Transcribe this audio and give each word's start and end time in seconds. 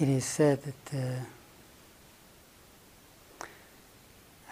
It 0.00 0.08
is 0.08 0.24
said 0.24 0.62
that 0.62 0.96
uh, 3.42 3.46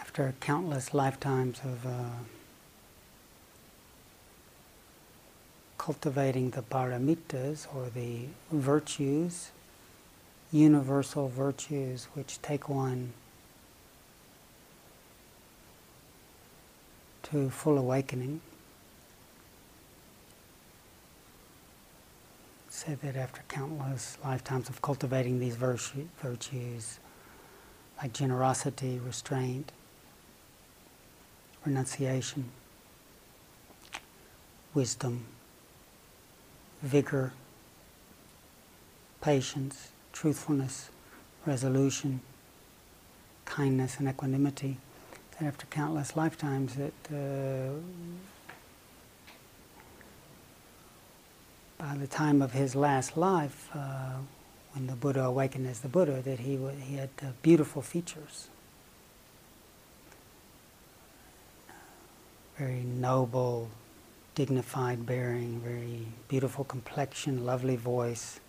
after 0.00 0.34
countless 0.40 0.92
lifetimes 0.92 1.60
of 1.60 1.86
uh, 1.86 2.08
cultivating 5.78 6.50
the 6.50 6.62
paramitas 6.62 7.68
or 7.72 7.88
the 7.94 8.22
virtues, 8.50 9.52
universal 10.50 11.28
virtues 11.28 12.08
which 12.14 12.42
take 12.42 12.68
one 12.68 13.12
to 17.22 17.50
full 17.50 17.78
awakening. 17.78 18.40
Said 22.86 23.00
that 23.00 23.16
after 23.16 23.42
countless 23.48 24.16
lifetimes 24.22 24.68
of 24.68 24.80
cultivating 24.80 25.40
these 25.40 25.56
virtue, 25.56 26.06
virtues, 26.22 27.00
like 28.00 28.12
generosity, 28.12 29.00
restraint, 29.04 29.72
renunciation, 31.64 32.44
wisdom, 34.72 35.24
vigor, 36.80 37.32
patience, 39.20 39.88
truthfulness, 40.12 40.90
resolution, 41.44 42.20
kindness, 43.46 43.96
and 43.98 44.08
equanimity. 44.08 44.76
That 45.32 45.46
after 45.46 45.66
countless 45.66 46.14
lifetimes, 46.14 46.76
that 46.76 46.92
uh, 47.12 47.80
by 51.78 51.94
the 51.96 52.06
time 52.06 52.42
of 52.42 52.52
his 52.52 52.74
last 52.74 53.16
life, 53.16 53.68
uh, 53.74 54.14
when 54.72 54.86
the 54.86 54.94
Buddha 54.94 55.24
awakened 55.24 55.66
as 55.66 55.80
the 55.80 55.88
Buddha, 55.88 56.22
that 56.22 56.40
he, 56.40 56.58
he 56.82 56.96
had 56.96 57.10
uh, 57.22 57.26
beautiful 57.42 57.82
features. 57.82 58.48
Very 62.58 62.80
noble, 62.80 63.68
dignified 64.34 65.04
bearing, 65.04 65.60
very 65.60 66.06
beautiful 66.28 66.64
complexion, 66.64 67.44
lovely 67.44 67.76
voice. 67.76 68.40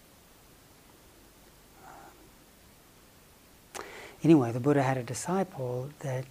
Anyway, 4.24 4.52
the 4.52 4.60
Buddha 4.60 4.82
had 4.84 4.98
a 4.98 5.04
disciple 5.04 5.90
that 6.00 6.26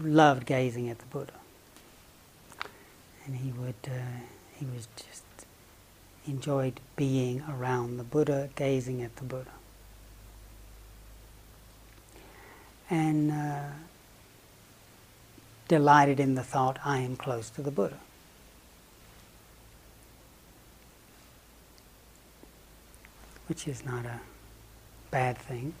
loved 0.00 0.46
gazing 0.46 0.88
at 0.88 0.98
the 0.98 1.06
Buddha. 1.06 1.41
And 3.32 3.40
he 3.40 3.52
would, 3.52 3.74
uh, 3.86 4.20
he 4.58 4.66
was 4.66 4.88
just 4.94 5.24
enjoyed 6.26 6.80
being 6.96 7.42
around 7.48 7.96
the 7.96 8.04
Buddha, 8.04 8.50
gazing 8.56 9.00
at 9.00 9.16
the 9.16 9.24
Buddha. 9.24 9.52
And 12.90 13.32
uh, 13.32 13.62
delighted 15.66 16.20
in 16.20 16.34
the 16.34 16.42
thought, 16.42 16.78
I 16.84 16.98
am 16.98 17.16
close 17.16 17.48
to 17.50 17.62
the 17.62 17.70
Buddha. 17.70 17.96
Which 23.46 23.66
is 23.66 23.82
not 23.82 24.04
a 24.04 24.20
bad 25.10 25.38
thing. 25.38 25.72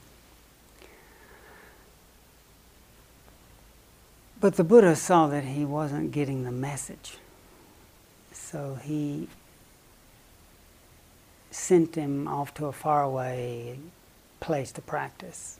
But 4.40 4.54
the 4.56 4.64
Buddha 4.64 4.96
saw 4.96 5.26
that 5.26 5.44
he 5.44 5.66
wasn't 5.66 6.12
getting 6.12 6.44
the 6.44 6.50
message. 6.50 7.18
So 8.52 8.78
he 8.82 9.28
sent 11.50 11.96
him 11.96 12.28
off 12.28 12.54
to 12.54 12.66
a 12.66 12.72
faraway 12.72 13.78
place 14.40 14.70
to 14.72 14.80
practice 14.82 15.58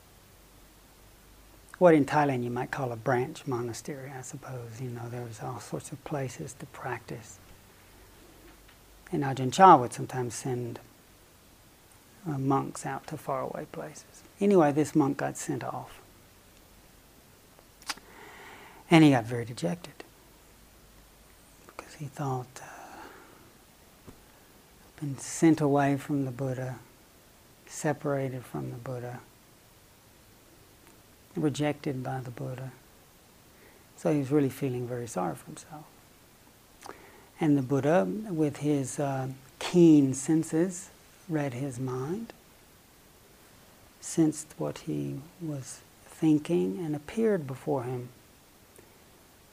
what 1.83 1.93
in 1.93 2.05
Thailand 2.05 2.45
you 2.45 2.49
might 2.49 2.71
call 2.71 2.93
a 2.93 2.95
branch 2.95 3.45
monastery, 3.45 4.09
I 4.17 4.21
suppose. 4.21 4.79
You 4.79 4.89
know, 4.89 5.09
there's 5.09 5.41
all 5.41 5.59
sorts 5.59 5.91
of 5.91 6.01
places 6.05 6.53
to 6.59 6.65
practice. 6.67 7.39
And 9.11 9.23
Ajahn 9.23 9.51
Chah 9.51 9.75
would 9.75 9.91
sometimes 9.91 10.33
send 10.33 10.79
uh, 12.25 12.37
monks 12.37 12.85
out 12.85 13.05
to 13.07 13.17
faraway 13.17 13.65
places. 13.71 14.23
Anyway, 14.39 14.71
this 14.71 14.95
monk 14.95 15.17
got 15.17 15.35
sent 15.35 15.61
off. 15.61 15.99
And 18.89 19.03
he 19.03 19.11
got 19.11 19.25
very 19.25 19.43
dejected 19.43 20.05
because 21.67 21.95
he 21.95 22.05
thought, 22.05 22.61
uh, 22.61 22.72
been 25.03 25.17
sent 25.17 25.59
away 25.59 25.97
from 25.97 26.23
the 26.23 26.31
Buddha, 26.31 26.79
separated 27.67 28.45
from 28.45 28.69
the 28.69 28.77
Buddha 28.77 29.19
rejected 31.35 32.01
by 32.01 32.21
the 32.21 32.31
Buddha. 32.31 32.71
So 33.97 34.13
he 34.13 34.19
was 34.19 34.31
really 34.31 34.49
feeling 34.49 34.87
very 34.87 35.07
sorry 35.07 35.35
for 35.35 35.45
himself. 35.47 35.83
And 37.41 37.57
the 37.57 37.61
Buddha, 37.61 38.05
with 38.29 38.57
his 38.57 38.97
uh, 38.97 39.27
keen 39.59 40.13
senses, 40.13 40.89
read 41.27 41.53
his 41.53 41.79
mind, 41.79 42.31
sensed 43.99 44.53
what 44.57 44.79
he 44.79 45.19
was 45.41 45.81
thinking, 46.05 46.79
and 46.79 46.95
appeared 46.95 47.45
before 47.45 47.83
him. 47.83 48.07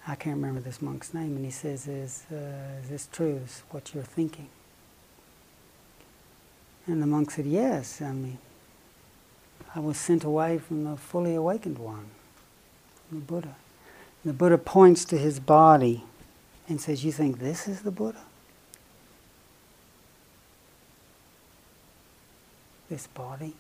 I 0.07 0.15
can't 0.15 0.37
remember 0.37 0.61
this 0.61 0.81
monk's 0.81 1.13
name, 1.13 1.35
and 1.35 1.45
he 1.45 1.51
says, 1.51 1.89
Is, 1.89 2.25
uh, 2.31 2.83
is 2.83 2.91
this 2.91 3.09
true? 3.11 3.41
Is 3.45 3.63
what 3.71 3.95
you're 3.95 4.05
thinking? 4.05 4.49
And 6.87 7.03
the 7.03 7.07
monk 7.07 7.31
said, 7.31 7.47
Yes. 7.47 8.01
I 8.03 8.13
mean, 8.13 8.39
I 9.75 9.81
was 9.81 9.97
sent 9.97 10.25
away 10.25 10.59
from 10.59 10.85
the 10.85 10.97
fully 10.97 11.35
awakened 11.35 11.79
one, 11.79 12.07
the 13.13 13.19
Buddha. 13.19 13.55
And 14.23 14.33
the 14.33 14.37
Buddha 14.37 14.59
points 14.59 15.05
to 15.07 15.19
his 15.19 15.39
body 15.39 16.05
and 16.69 16.81
says, 16.81 17.05
You 17.05 17.13
think 17.13 17.39
this 17.39 17.69
is 17.69 17.83
the 17.83 17.91
Buddha? 17.91 18.23
This 22.89 23.07
body? 23.07 23.55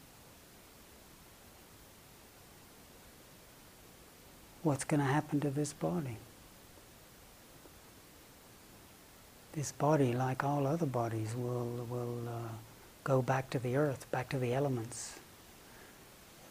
What's 4.62 4.84
going 4.84 5.00
to 5.00 5.06
happen 5.06 5.40
to 5.40 5.50
this 5.50 5.72
body? 5.72 6.16
This 9.52 9.72
body, 9.72 10.12
like 10.12 10.44
all 10.44 10.66
other 10.66 10.86
bodies, 10.86 11.34
will, 11.34 11.86
will 11.88 12.18
uh, 12.28 12.48
go 13.04 13.22
back 13.22 13.50
to 13.50 13.58
the 13.58 13.76
earth, 13.76 14.10
back 14.10 14.28
to 14.30 14.38
the 14.38 14.54
elements 14.54 15.18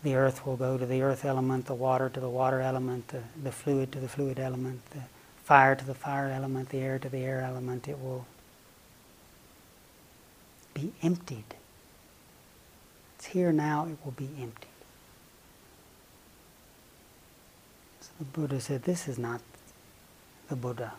the 0.03 0.15
earth 0.15 0.45
will 0.45 0.55
go 0.55 0.77
to 0.77 0.85
the 0.85 1.01
earth 1.01 1.25
element, 1.25 1.65
the 1.65 1.73
water 1.73 2.09
to 2.09 2.19
the 2.19 2.29
water 2.29 2.61
element, 2.61 3.09
the, 3.09 3.21
the 3.41 3.51
fluid 3.51 3.91
to 3.91 3.99
the 3.99 4.07
fluid 4.07 4.39
element, 4.39 4.81
the 4.91 5.01
fire 5.43 5.75
to 5.75 5.85
the 5.85 5.93
fire 5.93 6.29
element, 6.29 6.69
the 6.69 6.79
air 6.79 6.99
to 6.99 7.09
the 7.09 7.19
air 7.19 7.41
element. 7.41 7.87
It 7.87 7.99
will 7.99 8.25
be 10.73 10.93
emptied. 11.01 11.55
It's 13.17 13.25
here 13.27 13.51
now, 13.51 13.87
it 13.87 13.97
will 14.05 14.13
be 14.13 14.29
emptied. 14.39 14.67
So 17.99 18.11
the 18.19 18.25
Buddha 18.25 18.61
said, 18.61 18.83
This 18.83 19.07
is 19.09 19.19
not 19.19 19.41
the 20.47 20.55
Buddha. 20.55 20.93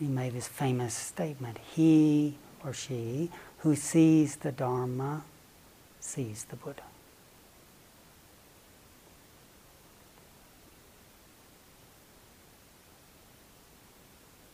He 0.00 0.06
made 0.06 0.34
this 0.34 0.46
famous 0.46 0.92
statement 0.92 1.58
He 1.74 2.36
or 2.66 2.72
she 2.72 3.30
who 3.58 3.76
sees 3.76 4.36
the 4.36 4.50
Dharma 4.50 5.22
sees 6.00 6.44
the 6.44 6.56
Buddha. 6.56 6.82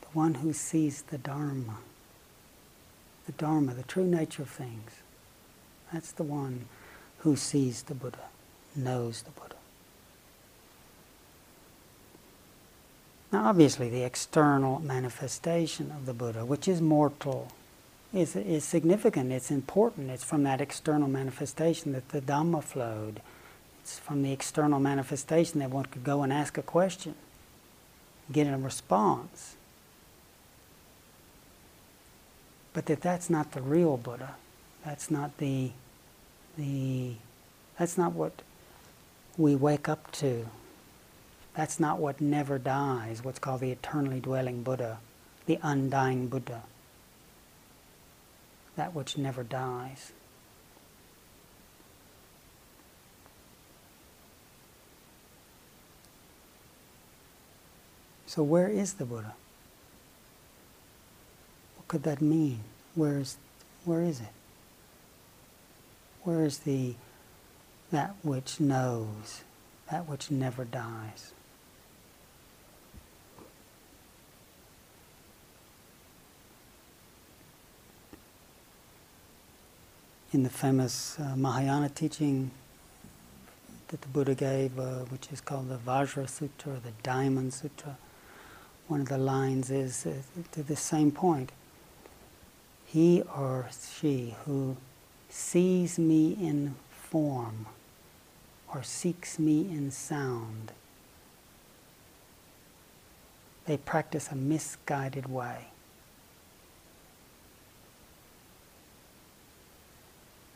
The 0.02 0.08
one 0.12 0.34
who 0.34 0.52
sees 0.52 1.02
the 1.02 1.18
Dharma, 1.18 1.78
the 3.24 3.32
Dharma, 3.32 3.72
the 3.72 3.82
true 3.82 4.06
nature 4.06 4.42
of 4.42 4.50
things. 4.50 4.92
That's 5.90 6.12
the 6.12 6.22
one 6.22 6.66
who 7.18 7.34
sees 7.34 7.84
the 7.84 7.94
Buddha, 7.94 8.28
knows 8.76 9.22
the 9.22 9.30
Buddha. 9.30 9.56
Now, 13.32 13.48
obviously, 13.48 13.88
the 13.88 14.02
external 14.02 14.80
manifestation 14.80 15.90
of 15.90 16.04
the 16.04 16.12
Buddha, 16.12 16.44
which 16.44 16.68
is 16.68 16.82
mortal, 16.82 17.48
is, 18.12 18.36
is 18.36 18.64
significant, 18.64 19.32
it's 19.32 19.50
important. 19.50 20.10
It's 20.10 20.24
from 20.24 20.42
that 20.44 20.60
external 20.60 21.08
manifestation 21.08 21.92
that 21.92 22.10
the 22.10 22.20
Dhamma 22.20 22.62
flowed. 22.62 23.20
It's 23.82 23.98
from 23.98 24.22
the 24.22 24.32
external 24.32 24.80
manifestation 24.80 25.60
that 25.60 25.70
one 25.70 25.86
could 25.86 26.04
go 26.04 26.22
and 26.22 26.32
ask 26.32 26.58
a 26.58 26.62
question, 26.62 27.14
get 28.30 28.46
a 28.46 28.56
response. 28.56 29.56
But 32.74 32.86
that 32.86 33.00
that's 33.00 33.28
not 33.28 33.52
the 33.52 33.60
real 33.60 33.96
Buddha. 33.96 34.34
That's 34.84 35.10
not 35.10 35.38
the, 35.38 35.70
the, 36.56 37.14
that's 37.78 37.98
not 37.98 38.12
what 38.12 38.42
we 39.36 39.54
wake 39.54 39.88
up 39.88 40.10
to. 40.12 40.46
That's 41.54 41.78
not 41.78 41.98
what 41.98 42.20
never 42.20 42.58
dies, 42.58 43.22
what's 43.22 43.38
called 43.38 43.60
the 43.60 43.70
eternally 43.70 44.20
dwelling 44.20 44.62
Buddha, 44.62 44.98
the 45.46 45.58
undying 45.62 46.28
Buddha. 46.28 46.62
That 48.76 48.94
which 48.94 49.18
never 49.18 49.42
dies. 49.42 50.12
So, 58.26 58.42
where 58.42 58.68
is 58.68 58.94
the 58.94 59.04
Buddha? 59.04 59.34
What 61.76 61.88
could 61.88 62.02
that 62.04 62.22
mean? 62.22 62.60
Where 62.94 63.18
is, 63.18 63.36
where 63.84 64.00
is 64.00 64.20
it? 64.20 64.32
Where 66.22 66.44
is 66.44 66.60
the 66.60 66.94
that 67.90 68.14
which 68.22 68.58
knows, 68.58 69.42
that 69.90 70.08
which 70.08 70.30
never 70.30 70.64
dies? 70.64 71.32
In 80.32 80.44
the 80.44 80.48
famous 80.48 81.18
uh, 81.20 81.36
Mahayana 81.36 81.90
teaching 81.90 82.52
that 83.88 84.00
the 84.00 84.08
Buddha 84.08 84.34
gave, 84.34 84.78
uh, 84.78 85.00
which 85.10 85.28
is 85.30 85.42
called 85.42 85.68
the 85.68 85.76
Vajra 85.76 86.26
Sutra, 86.26 86.80
the 86.82 86.92
Diamond 87.02 87.52
Sutra, 87.52 87.98
one 88.88 89.02
of 89.02 89.08
the 89.10 89.18
lines 89.18 89.70
is 89.70 90.06
uh, 90.06 90.14
to 90.52 90.62
the 90.62 90.74
same 90.74 91.10
point. 91.10 91.52
He 92.86 93.20
or 93.36 93.68
she 93.98 94.34
who 94.46 94.78
sees 95.28 95.98
me 95.98 96.32
in 96.32 96.76
form 96.90 97.66
or 98.72 98.82
seeks 98.82 99.38
me 99.38 99.60
in 99.70 99.90
sound, 99.90 100.72
they 103.66 103.76
practice 103.76 104.28
a 104.30 104.34
misguided 104.34 105.26
way. 105.26 105.66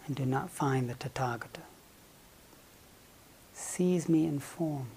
And 0.06 0.16
do 0.16 0.24
not 0.24 0.50
find 0.50 0.88
the 0.88 0.94
Tathagata. 0.94 1.62
Sees 3.54 4.08
me 4.08 4.26
in 4.26 4.38
form. 4.38 4.88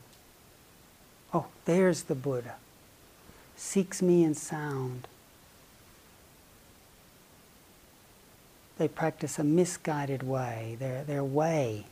Oh, 1.33 1.47
there's 1.65 2.03
the 2.03 2.15
Buddha 2.15 2.55
seeks 3.59 4.01
me 4.01 4.23
in 4.23 4.33
sound. 4.33 5.07
They 8.77 8.87
practice 8.87 9.37
a 9.37 9.43
misguided 9.43 10.23
way. 10.23 10.77
Their, 10.79 11.03
their 11.03 11.23
way, 11.23 11.85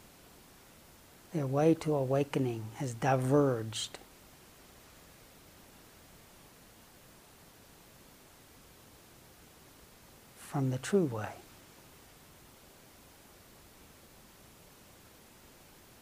their 1.33 1.45
way 1.45 1.73
to 1.75 1.93
awakening 1.93 2.63
has 2.77 2.93
diverged. 2.93 3.99
From 10.39 10.71
the 10.71 10.77
true 10.77 11.03
way. 11.03 11.33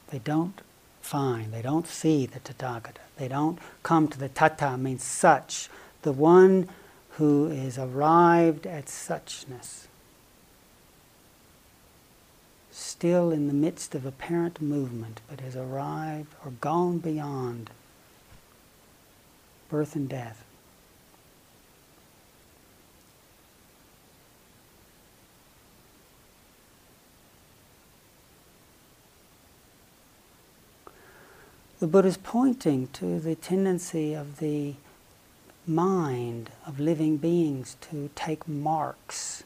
They 0.09 0.19
don't 0.19 0.61
find, 1.01 1.53
they 1.53 1.61
don't 1.61 1.87
see 1.87 2.25
the 2.25 2.39
Tathagata. 2.39 3.01
They 3.17 3.27
don't 3.27 3.59
come 3.83 4.07
to 4.07 4.17
the 4.17 4.29
Tata, 4.29 4.77
means 4.77 5.03
such, 5.03 5.69
the 6.03 6.11
one 6.11 6.69
who 7.11 7.47
is 7.47 7.77
arrived 7.77 8.65
at 8.67 8.85
suchness. 8.85 9.87
Still 12.71 13.31
in 13.31 13.47
the 13.47 13.53
midst 13.53 13.95
of 13.95 14.05
apparent 14.05 14.61
movement, 14.61 15.21
but 15.29 15.39
has 15.41 15.55
arrived 15.55 16.33
or 16.43 16.51
gone 16.51 16.99
beyond 16.99 17.69
birth 19.69 19.95
and 19.95 20.07
death. 20.07 20.44
The 31.85 31.91
Buddha 31.91 32.07
is 32.07 32.17
pointing 32.17 32.87
to 32.93 33.19
the 33.19 33.35
tendency 33.35 34.15
of 34.15 34.39
the 34.39 34.73
mind 35.67 36.49
of 36.65 36.79
living 36.79 37.17
beings 37.17 37.77
to 37.79 38.09
take 38.15 38.47
marks, 38.47 39.43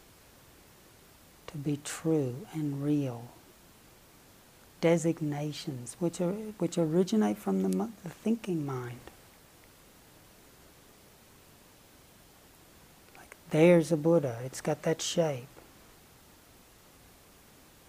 to 1.47 1.57
be 1.57 1.81
true 1.83 2.47
and 2.53 2.81
real, 2.81 3.23
designations 4.79 5.97
which, 5.99 6.21
are, 6.21 6.31
which 6.59 6.77
originate 6.77 7.37
from 7.37 7.61
the, 7.61 7.89
the 8.05 8.09
thinking 8.09 8.65
mind. 8.65 9.01
Like, 13.17 13.35
there's 13.49 13.91
a 13.91 13.97
Buddha, 13.97 14.37
it's 14.45 14.61
got 14.61 14.83
that 14.83 15.01
shape. 15.01 15.49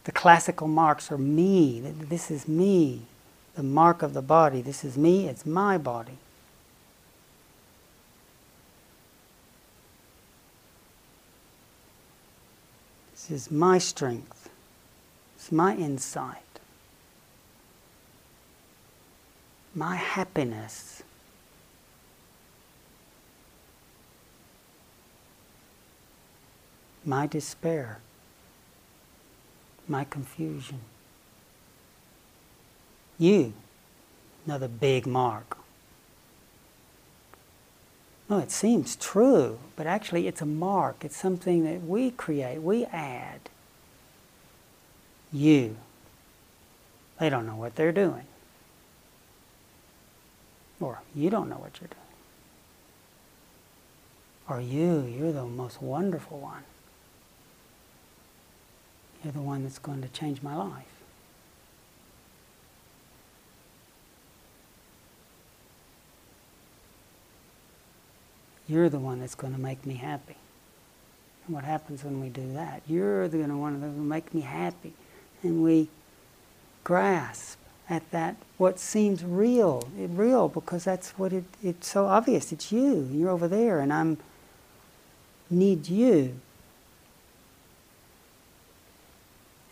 The 0.03 0.13
classical 0.13 0.67
marks 0.67 1.13
are 1.13 1.19
me, 1.19 1.79
this 1.79 2.33
is 2.33 2.49
me 2.49 3.03
the 3.55 3.63
mark 3.63 4.03
of 4.03 4.15
the 4.15 4.23
body. 4.23 4.63
This 4.63 4.85
is 4.85 4.97
me, 4.97 5.29
it's 5.29 5.45
my 5.45 5.77
body. 5.79 6.19
This 13.13 13.31
is 13.31 13.51
my 13.51 13.79
strength. 13.79 14.49
It's 15.37 15.53
my 15.53 15.77
insight. 15.77 16.37
My 19.75 19.97
happiness. 19.97 21.03
My 27.05 27.27
despair. 27.27 28.01
My 29.87 30.05
confusion. 30.05 30.81
You, 33.21 33.53
another 34.47 34.67
big 34.67 35.07
mark. 35.07 35.59
No, 38.31 38.39
it 38.39 38.51
seems 38.51 38.97
true, 38.97 39.59
but 39.77 39.87
actually 39.87 40.27
it's 40.27 40.41
a 40.41 40.47
mark. 40.47 41.05
It's 41.05 41.19
something 41.19 41.65
that 41.65 41.83
we 41.83 42.13
create, 42.13 42.63
we 42.63 42.87
add. 42.87 43.41
You. 45.31 45.77
They 47.19 47.29
don't 47.29 47.47
know 47.47 47.57
what 47.57 47.77
they're 47.77 47.93
doing. 47.93 48.25
Or 50.81 51.01
you 51.15 51.29
don't 51.29 51.51
know 51.51 51.59
what 51.59 51.79
you're 51.79 51.89
doing. 51.89 52.01
Or 54.49 54.63
you, 54.63 55.03
you're 55.03 55.33
the 55.33 55.45
most 55.45 55.83
wonderful 55.83 56.41
one. 56.41 56.65
You're 59.23 59.35
the 59.35 59.43
one 59.43 59.65
that's 59.65 59.79
going 59.79 60.01
to 60.01 60.09
change 60.09 60.41
my 60.41 60.57
life. 60.57 61.00
You're 68.71 68.89
the 68.89 69.01
one 69.01 69.19
that's 69.19 69.35
going 69.35 69.53
to 69.53 69.59
make 69.59 69.85
me 69.85 69.95
happy. 69.95 70.37
And 71.47 71.55
what 71.57 71.65
happens 71.65 72.05
when 72.05 72.21
we 72.21 72.29
do 72.29 72.53
that? 72.53 72.83
You're 72.87 73.27
the 73.27 73.39
one 73.39 73.81
that 73.81 73.89
will 73.89 74.05
make 74.05 74.33
me 74.33 74.43
happy. 74.43 74.93
And 75.43 75.65
we 75.65 75.89
grasp 76.85 77.59
at 77.89 78.09
that 78.13 78.37
what 78.59 78.79
seems 78.79 79.25
real, 79.25 79.89
real 79.97 80.49
because 80.49 80.85
that's 80.85 81.11
what 81.19 81.33
it, 81.33 81.45
it's 81.65 81.89
so 81.89 82.07
obvious. 82.07 82.53
It's 82.53 82.71
you. 82.71 83.09
You're 83.13 83.31
over 83.31 83.49
there, 83.49 83.81
and 83.81 83.93
I'm 83.93 84.19
need 85.51 85.89
you. 85.89 86.37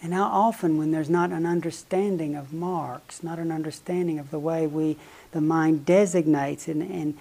And 0.03 0.13
how 0.13 0.25
often, 0.25 0.77
when 0.77 0.91
there's 0.91 1.11
not 1.11 1.31
an 1.31 1.47
understanding 1.47 2.35
of 2.35 2.53
marks, 2.53 3.23
not 3.23 3.39
an 3.39 3.53
understanding 3.53 4.19
of 4.19 4.33
the 4.33 4.39
way 4.41 4.67
we, 4.67 4.97
the 5.31 5.41
mind 5.41 5.87
designates 5.87 6.67
and, 6.67 6.83
and 6.83 7.17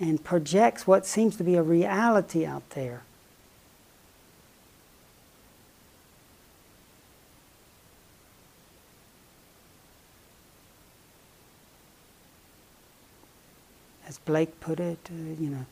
and 0.00 0.22
projects 0.24 0.86
what 0.86 1.06
seems 1.06 1.36
to 1.36 1.44
be 1.44 1.54
a 1.54 1.62
reality 1.62 2.44
out 2.44 2.68
there. 2.70 3.02
As 14.06 14.18
Blake 14.18 14.60
put 14.60 14.80
it, 14.80 14.98
uh, 15.10 15.14
you 15.40 15.48
know, 15.48 15.66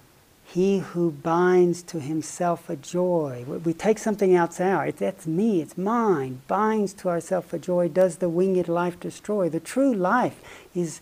he 0.45 0.81
who 0.81 1.11
binds 1.11 1.83
to 1.85 2.01
himself 2.01 2.69
a 2.69 2.77
joy. 2.77 3.45
We 3.65 3.73
take 3.73 3.99
something 3.99 4.35
outside, 4.35 4.97
that's 4.99 5.27
me, 5.27 5.63
it's 5.63 5.79
mine, 5.79 6.43
binds 6.47 6.93
to 6.95 7.09
ourself 7.09 7.53
a 7.53 7.59
joy, 7.59 7.89
does 7.89 8.17
the 8.17 8.29
winged 8.29 8.69
life 8.69 9.01
destroy? 9.01 9.49
The 9.49 9.61
true 9.61 9.95
life 9.95 10.41
is 10.75 11.01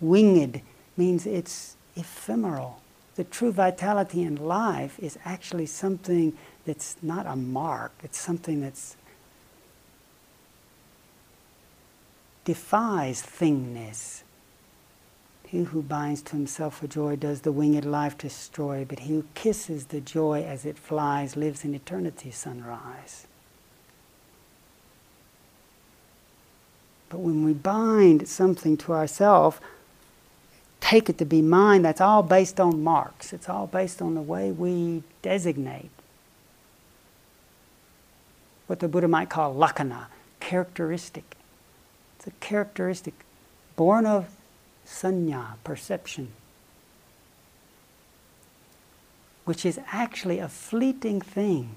winged, 0.00 0.60
means 0.96 1.26
it's 1.26 1.76
ephemeral. 2.00 2.80
The 3.16 3.24
true 3.24 3.52
vitality 3.52 4.22
in 4.22 4.36
life 4.36 4.98
is 4.98 5.18
actually 5.24 5.66
something 5.66 6.32
that's 6.66 6.96
not 7.02 7.26
a 7.26 7.36
mark, 7.36 7.92
it's 8.02 8.18
something 8.18 8.60
that's 8.60 8.96
defies 12.44 13.22
thingness. 13.22 14.22
He 15.46 15.64
who 15.64 15.82
binds 15.82 16.22
to 16.22 16.32
himself 16.32 16.82
a 16.82 16.88
joy 16.88 17.16
does 17.16 17.42
the 17.42 17.52
winged 17.52 17.84
life 17.84 18.16
destroy, 18.16 18.84
but 18.88 19.00
he 19.00 19.14
who 19.14 19.24
kisses 19.34 19.86
the 19.86 20.00
joy 20.00 20.44
as 20.44 20.64
it 20.64 20.78
flies 20.78 21.36
lives 21.36 21.64
in 21.64 21.74
eternity 21.74 22.30
sunrise. 22.30 23.26
But 27.08 27.18
when 27.18 27.44
we 27.44 27.52
bind 27.52 28.28
something 28.28 28.76
to 28.78 28.92
ourselves, 28.92 29.58
take 30.80 31.08
it 31.08 31.18
to 31.18 31.24
be 31.24 31.42
mine, 31.42 31.82
that's 31.82 32.00
all 32.00 32.22
based 32.22 32.58
on 32.58 32.82
marks. 32.82 33.32
It's 33.32 33.48
all 33.48 33.66
based 33.66 34.00
on 34.02 34.14
the 34.14 34.22
way 34.22 34.50
we 34.50 35.02
designate 35.22 35.90
what 38.66 38.80
the 38.80 38.88
Buddha 38.88 39.08
might 39.08 39.28
call 39.28 39.54
lakkhana, 39.54 40.06
characteristic. 40.38 41.36
It's 42.16 42.26
a 42.28 42.30
characteristic 42.38 43.14
born 43.76 44.06
of 44.06 44.28
sanya, 44.86 45.54
perception, 45.64 46.28
which 49.44 49.66
is 49.66 49.80
actually 49.88 50.38
a 50.38 50.48
fleeting 50.48 51.20
thing. 51.20 51.74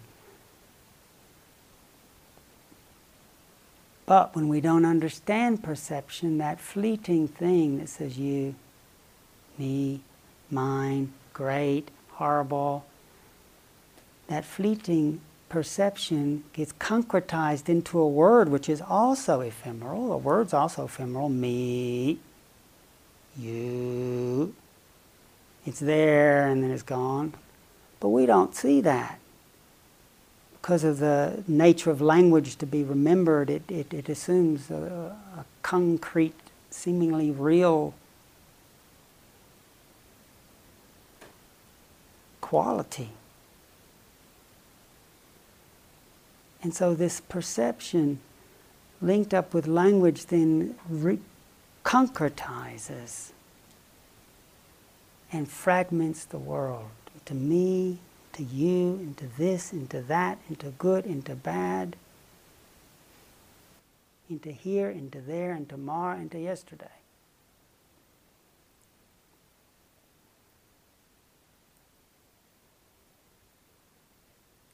But 4.05 4.35
when 4.35 4.49
we 4.49 4.61
don't 4.61 4.85
understand 4.85 5.63
perception, 5.63 6.37
that 6.39 6.59
fleeting 6.59 7.27
thing 7.27 7.79
that 7.79 7.89
says 7.89 8.17
you, 8.17 8.53
me, 9.57 10.01
mine, 10.49 11.13
great, 11.33 11.89
horrible, 12.11 12.85
that 14.27 14.45
fleeting 14.45 15.21
perception 15.49 16.43
gets 16.53 16.73
concretized 16.73 17.69
into 17.69 17.99
a 17.99 18.07
word 18.07 18.49
which 18.49 18.67
is 18.67 18.81
also 18.81 19.41
ephemeral. 19.41 20.11
A 20.11 20.17
word's 20.17 20.53
also 20.53 20.85
ephemeral. 20.85 21.29
Me, 21.29 22.17
you. 23.37 24.55
It's 25.65 25.79
there 25.79 26.47
and 26.47 26.63
then 26.63 26.71
it's 26.71 26.83
gone. 26.83 27.33
But 27.99 28.09
we 28.09 28.25
don't 28.25 28.55
see 28.55 28.81
that. 28.81 29.19
Because 30.53 30.83
of 30.83 30.99
the 30.99 31.43
nature 31.47 31.91
of 31.91 32.01
language 32.01 32.55
to 32.57 32.65
be 32.65 32.83
remembered, 32.83 33.49
it, 33.49 33.69
it, 33.69 33.93
it 33.93 34.09
assumes 34.09 34.71
a, 34.71 35.15
a 35.37 35.45
concrete, 35.61 36.39
seemingly 36.69 37.31
real 37.31 37.93
quality. 42.43 43.09
And 46.61 46.75
so 46.75 46.93
this 46.93 47.21
perception 47.21 48.19
linked 49.01 49.33
up 49.33 49.53
with 49.53 49.65
language 49.65 50.25
then 50.25 50.75
re- 50.89 51.19
concretizes 51.85 53.31
and 55.31 55.47
fragments 55.47 56.25
the 56.25 56.37
world 56.37 56.91
into 57.15 57.33
me, 57.33 57.99
to 58.33 58.43
you, 58.43 58.99
into 59.01 59.25
this, 59.37 59.71
into 59.71 60.01
that, 60.01 60.37
into 60.49 60.67
good, 60.71 61.05
into 61.05 61.35
bad, 61.35 61.95
into 64.29 64.51
here, 64.51 64.89
into 64.89 65.21
there, 65.21 65.53
into 65.53 65.75
tomorrow, 65.75 66.17
into 66.17 66.39
yesterday. 66.39 67.02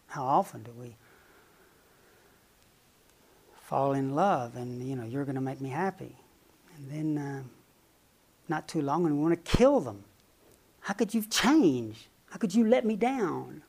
How 0.10 0.26
often 0.26 0.64
do 0.64 0.72
we 0.72 0.96
fall 3.62 3.94
in 3.94 4.16
love 4.16 4.56
and 4.56 4.88
you 4.88 4.96
know 4.96 5.06
you're 5.06 5.26
going 5.26 5.36
to 5.36 5.42
make 5.42 5.62
me 5.62 5.70
happy? 5.70 6.16
And 6.76 6.92
then 6.92 7.24
uh, 7.24 7.44
not 8.48 8.68
too 8.68 8.82
long 8.82 9.06
and 9.06 9.16
we 9.16 9.22
want 9.22 9.46
to 9.46 9.58
kill 9.58 9.80
them. 9.80 10.04
How 10.82 10.94
could 10.96 11.14
you 11.14 11.22
change? 11.22 12.10
How 12.32 12.38
could 12.38 12.56
you 12.56 12.66
let 12.66 12.86
me 12.86 12.96
down? 12.96 13.62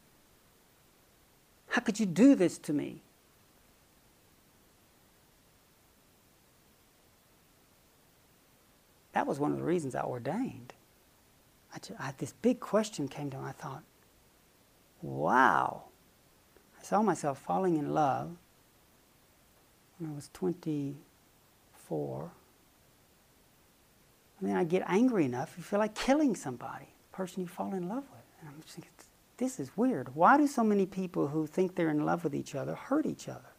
How 1.69 1.83
could 1.83 2.01
you 2.01 2.07
do 2.07 2.35
this 2.35 2.57
to 2.59 2.73
me? 2.73 3.03
That 9.13 9.27
was 9.27 9.39
one 9.39 9.53
of 9.53 9.59
the 9.59 9.65
reasons 9.65 9.95
i 9.95 10.03
ordained. 10.03 10.73
I, 11.75 11.79
I 11.99 12.15
this 12.17 12.33
big 12.33 12.61
question 12.61 13.09
came 13.09 13.31
to 13.31 13.39
me 13.39 13.45
i 13.45 13.53
thought 13.53 13.83
wow 15.03 15.85
i 16.81 16.83
saw 16.83 17.03
myself 17.03 17.39
falling 17.39 17.77
in 17.77 17.93
love 17.93 18.31
when 19.99 20.11
I 20.11 20.15
was 20.15 20.31
24. 20.33 22.31
And 24.41 24.49
then 24.49 24.57
I 24.57 24.65
get 24.65 24.83
angry 24.87 25.27
enough, 25.27 25.55
you 25.59 25.63
feel 25.63 25.79
like 25.79 25.95
killing 25.95 26.35
somebody, 26.35 26.87
the 27.11 27.17
person 27.17 27.43
you 27.43 27.47
fall 27.47 27.75
in 27.75 27.89
love 27.89 28.05
with. 28.11 28.25
And 28.41 28.49
I'm 28.49 28.63
just 28.63 28.75
thinking, 28.75 28.93
this 29.37 29.61
is 29.61 29.77
weird. 29.77 30.15
Why 30.15 30.39
do 30.39 30.47
so 30.47 30.65
many 30.65 30.87
people 30.87 31.29
who 31.29 31.47
think 31.47 31.75
they're 31.75 31.91
in 31.91 32.07
love 32.07 32.25
with 32.25 32.35
each 32.35 32.55
other 32.55 32.75
hurt 32.75 33.07
each 33.07 33.29
other? 33.29 33.53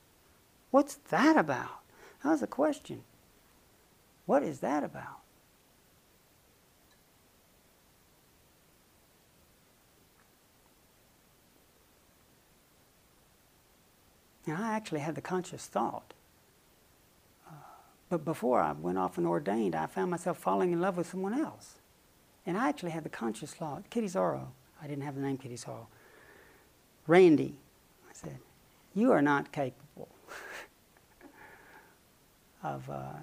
What's 0.71 0.95
that 1.09 1.37
about? 1.37 1.81
That 2.23 2.31
was 2.31 2.41
a 2.41 2.47
question. 2.47 3.03
What 4.25 4.43
is 4.43 4.59
that 4.59 4.83
about? 4.83 5.20
And 14.45 14.57
I 14.57 14.73
actually 14.73 15.01
had 15.01 15.15
the 15.15 15.21
conscious 15.21 15.67
thought 15.67 16.13
but 18.11 18.25
before 18.25 18.59
I 18.59 18.73
went 18.73 18.97
off 18.97 19.17
and 19.17 19.25
ordained, 19.25 19.73
I 19.73 19.85
found 19.85 20.11
myself 20.11 20.37
falling 20.37 20.73
in 20.73 20.81
love 20.81 20.97
with 20.97 21.09
someone 21.09 21.33
else. 21.33 21.75
And 22.45 22.57
I 22.57 22.67
actually 22.67 22.91
had 22.91 23.05
the 23.05 23.09
conscious 23.09 23.53
thought, 23.53 23.89
Kittisaro, 23.89 24.47
I 24.81 24.87
didn't 24.87 25.05
have 25.05 25.15
the 25.15 25.21
name 25.21 25.37
Kittisaro, 25.37 25.85
Randy, 27.07 27.57
I 28.09 28.13
said, 28.13 28.37
you 28.93 29.13
are 29.13 29.21
not 29.21 29.53
capable 29.53 30.09
of, 32.63 32.89
uh, 32.89 33.13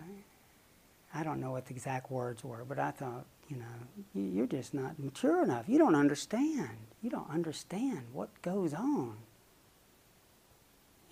I 1.15 1.23
don't 1.23 1.39
know 1.39 1.51
what 1.51 1.67
the 1.67 1.75
exact 1.75 2.11
words 2.11 2.43
were, 2.43 2.65
but 2.67 2.79
I 2.79 2.91
thought, 2.91 3.27
you 3.51 3.59
know, 3.59 3.67
you're 4.15 4.47
just 4.47 4.73
not 4.73 4.99
mature 4.99 5.43
enough. 5.43 5.69
You 5.69 5.77
don't 5.77 5.97
understand. 5.97 6.79
You 7.03 7.11
don't 7.11 7.31
understand 7.31 8.05
what 8.15 8.31
goes 8.41 8.73
on 8.73 9.19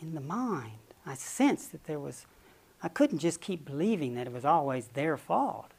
in 0.01 0.15
the 0.15 0.21
mind. 0.21 0.73
I 1.05 1.15
sensed 1.15 1.73
that 1.73 1.85
there 1.85 2.01
was 2.01 2.27
I 2.83 2.89
couldn't 2.89 3.19
just 3.19 3.41
keep 3.41 3.65
believing 3.65 4.15
that 4.15 4.27
it 4.27 4.33
was 4.33 4.45
always 4.45 4.89
their 4.89 5.17
fault. 5.17 5.73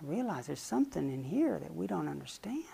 I 0.00 0.04
realized 0.04 0.48
there's 0.48 0.60
something 0.60 1.10
in 1.10 1.24
here 1.24 1.58
that 1.58 1.74
we 1.74 1.86
don't 1.86 2.08
understand. 2.08 2.64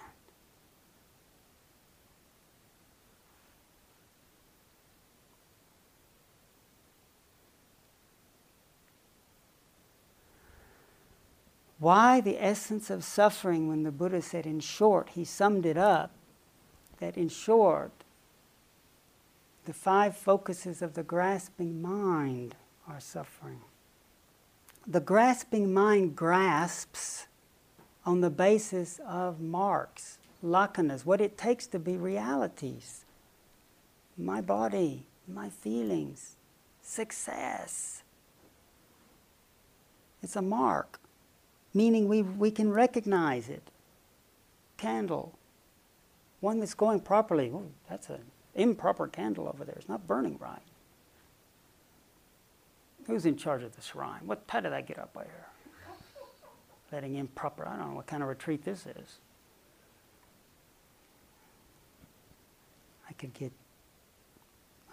Why 11.78 12.20
the 12.20 12.42
essence 12.42 12.90
of 12.90 13.02
suffering 13.02 13.68
when 13.68 13.82
the 13.82 13.90
Buddha 13.90 14.22
said, 14.22 14.46
in 14.46 14.60
short, 14.60 15.10
he 15.10 15.24
summed 15.24 15.66
it 15.66 15.76
up 15.76 16.12
that 17.00 17.16
in 17.16 17.28
short, 17.28 18.01
the 19.64 19.72
five 19.72 20.16
focuses 20.16 20.82
of 20.82 20.94
the 20.94 21.02
grasping 21.02 21.80
mind 21.80 22.56
are 22.88 23.00
suffering. 23.00 23.60
The 24.86 25.00
grasping 25.00 25.72
mind 25.72 26.16
grasps 26.16 27.26
on 28.04 28.20
the 28.20 28.30
basis 28.30 29.00
of 29.06 29.40
marks, 29.40 30.18
lakkhanas, 30.44 31.06
what 31.06 31.20
it 31.20 31.38
takes 31.38 31.66
to 31.68 31.78
be 31.78 31.96
realities. 31.96 33.04
My 34.18 34.40
body, 34.40 35.06
my 35.28 35.48
feelings, 35.48 36.36
success. 36.82 38.02
It's 40.22 40.34
a 40.34 40.42
mark, 40.42 41.00
meaning 41.72 42.08
we, 42.08 42.22
we 42.22 42.50
can 42.50 42.72
recognize 42.72 43.48
it. 43.48 43.62
Candle, 44.76 45.38
one 46.40 46.58
that's 46.58 46.74
going 46.74 47.00
properly. 47.00 47.52
Oh, 47.54 47.66
that's 47.88 48.08
an 48.08 48.18
improper 48.54 49.06
candle 49.06 49.48
over 49.48 49.64
there. 49.64 49.74
It's 49.76 49.88
not 49.88 50.06
burning 50.06 50.38
right. 50.38 50.62
Who's 53.06 53.26
in 53.26 53.36
charge 53.36 53.62
of 53.62 53.74
the 53.74 53.82
shrine? 53.82 54.20
What, 54.26 54.42
how 54.48 54.60
did 54.60 54.72
I 54.72 54.80
get 54.80 54.98
up 54.98 55.12
by 55.12 55.24
here? 55.24 55.46
Letting 56.92 57.16
improper, 57.16 57.66
I 57.66 57.76
don't 57.76 57.90
know 57.90 57.96
what 57.96 58.06
kind 58.06 58.22
of 58.22 58.28
retreat 58.28 58.64
this 58.64 58.86
is. 58.86 59.18
I 63.08 63.14
could 63.14 63.32
get, 63.34 63.50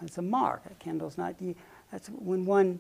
it's 0.01 0.17
a 0.17 0.21
mark. 0.21 0.63
A 0.71 0.73
candle's 0.75 1.17
not, 1.17 1.35
that's 1.91 2.07
when 2.07 2.45
one, 2.45 2.79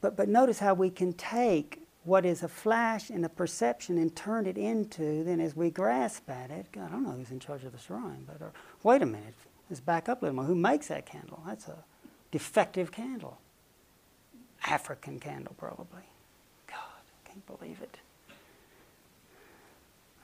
but, 0.00 0.16
but 0.16 0.28
notice 0.28 0.58
how 0.58 0.74
we 0.74 0.90
can 0.90 1.12
take 1.14 1.82
what 2.08 2.24
is 2.24 2.42
a 2.42 2.48
flash 2.48 3.10
and 3.10 3.24
a 3.24 3.28
perception 3.28 3.98
and 3.98 4.16
turn 4.16 4.46
it 4.46 4.56
into, 4.56 5.22
then 5.24 5.40
as 5.40 5.54
we 5.54 5.70
grasp 5.70 6.28
at 6.30 6.50
it, 6.50 6.66
I 6.74 6.88
don't 6.88 7.04
know 7.04 7.10
who's 7.10 7.30
in 7.30 7.38
charge 7.38 7.64
of 7.64 7.72
the 7.72 7.78
shrine, 7.78 8.26
but 8.26 8.40
or, 8.40 8.52
wait 8.82 9.02
a 9.02 9.06
minute, 9.06 9.34
let's 9.68 9.80
back 9.80 10.08
up 10.08 10.22
a 10.22 10.24
little 10.24 10.36
more. 10.36 10.44
Who 10.46 10.54
makes 10.54 10.88
that 10.88 11.04
candle? 11.04 11.42
That's 11.46 11.68
a 11.68 11.76
defective 12.32 12.90
candle. 12.90 13.38
African 14.66 15.20
candle, 15.20 15.54
probably. 15.58 16.02
God. 16.66 16.76
I 16.76 17.28
can't 17.28 17.46
believe 17.46 17.80
it. 17.82 17.98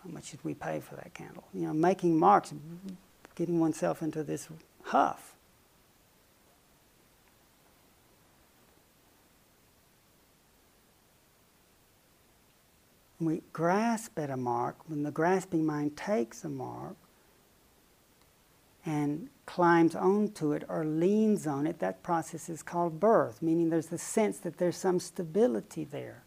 How 0.03 0.11
much 0.11 0.31
did 0.31 0.41
we 0.43 0.55
pay 0.55 0.81
for 0.81 0.97
that 0.97 1.15
candle? 1.15 1.45
You 1.53 1.67
know, 1.67 1.73
making 1.75 2.19
marks, 2.19 2.53
getting 3.35 3.61
oneself 3.61 4.03
into 4.03 4.23
this 4.23 4.49
huff. 4.85 5.35
When 13.03 13.04
we 13.21 13.43
grasp 13.53 14.19
at 14.19 14.31
a 14.31 14.37
mark, 14.37 14.77
when 14.89 15.03
the 15.03 15.11
grasping 15.11 15.65
mind 15.65 15.97
takes 15.97 16.45
a 16.45 16.49
mark 16.49 16.97
and 18.85 19.29
climbs 19.47 19.95
onto 19.95 20.53
it 20.53 20.65
or 20.69 20.85
leans 20.85 21.47
on 21.47 21.67
it, 21.67 21.79
that 21.79 22.03
process 22.03 22.49
is 22.49 22.63
called 22.63 23.01
birth, 23.01 23.41
meaning 23.41 23.71
there's 23.71 23.87
the 23.87 23.99
sense 23.99 24.39
that 24.39 24.59
there's 24.59 24.77
some 24.77 25.01
stability 25.01 25.85
there. 25.85 26.23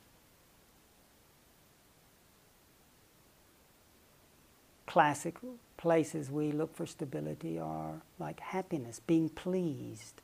Classic 4.86 5.36
places 5.76 6.32
we 6.32 6.52
look 6.52 6.76
for 6.76 6.86
stability 6.86 7.60
are 7.60 8.02
like 8.18 8.40
happiness, 8.40 9.02
being 9.06 9.30
pleased. 9.30 10.22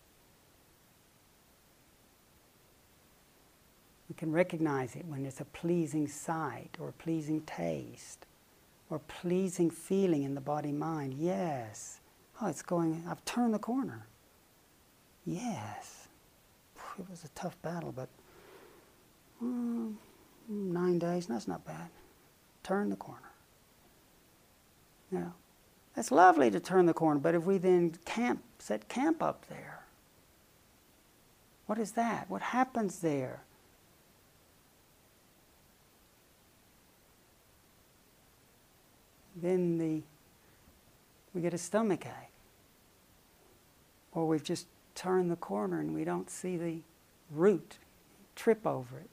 Can 4.24 4.32
recognize 4.32 4.96
it 4.96 5.04
when 5.06 5.26
it's 5.26 5.42
a 5.42 5.46
pleasing 5.46 6.08
sight 6.08 6.70
or 6.80 6.88
a 6.88 6.94
pleasing 6.94 7.42
taste 7.42 8.26
or 8.90 9.00
pleasing 9.00 9.70
feeling 9.70 10.24
in 10.24 10.34
the 10.34 10.40
body 10.40 10.72
mind. 10.72 11.14
Yes. 11.14 12.00
Oh, 12.42 12.48
it's 12.48 12.62
going, 12.62 13.04
I've 13.10 13.26
turned 13.26 13.54
the 13.54 13.60
corner. 13.60 14.08
Yes. 15.26 16.08
It 16.98 17.10
was 17.10 17.26
a 17.26 17.28
tough 17.36 17.62
battle, 17.62 17.92
but 17.92 18.08
um, 19.42 19.98
nine 20.48 21.00
days, 21.00 21.26
that's 21.26 21.50
not 21.50 21.66
bad. 21.66 21.90
Turn 22.64 22.90
the 22.90 22.96
corner. 22.96 23.32
Now, 25.12 25.34
that's 25.98 26.14
lovely 26.14 26.50
to 26.50 26.62
turn 26.62 26.86
the 26.86 26.94
corner, 26.94 27.20
but 27.20 27.36
if 27.36 27.44
we 27.44 27.58
then 27.58 27.94
camp, 28.06 28.42
set 28.58 28.88
camp 28.88 29.22
up 29.22 29.50
there, 29.50 29.84
what 31.66 31.78
is 31.78 31.92
that? 31.92 32.30
What 32.30 32.42
happens 32.42 33.00
there? 33.00 33.44
Then 39.36 39.78
the 39.78 40.04
we 41.34 41.42
get 41.42 41.54
a 41.54 41.58
stomach 41.58 42.06
ache. 42.06 42.30
Or 44.14 44.28
we've 44.28 44.44
just 44.44 44.68
turned 44.96 45.32
the 45.32 45.36
corner 45.36 45.80
and 45.80 45.94
we 45.94 46.04
don't 46.04 46.30
see 46.30 46.58
the 46.58 46.78
root, 47.32 47.78
trip 48.36 48.66
over 48.66 49.00
it, 49.00 49.10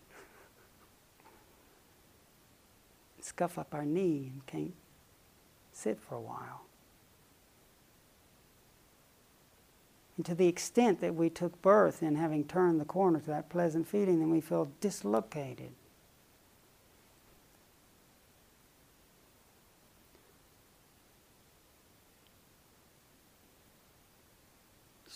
scuff 3.25 3.59
up 3.59 3.75
our 3.75 3.87
knee 3.87 4.31
and 4.33 4.47
can't 4.47 4.75
sit 5.73 5.99
for 5.99 6.17
a 6.17 6.21
while. 6.21 6.63
And 10.19 10.27
to 10.27 10.35
the 10.35 10.49
extent 10.49 11.01
that 11.01 11.15
we 11.15 11.31
took 11.31 11.63
birth 11.63 12.03
in 12.03 12.17
having 12.17 12.45
turned 12.45 12.79
the 12.79 12.85
corner 12.85 13.21
to 13.21 13.27
that 13.29 13.49
pleasant 13.49 13.89
feeling, 13.89 14.19
then 14.19 14.31
we 14.31 14.43
feel 14.43 14.71
dislocated. 14.83 15.71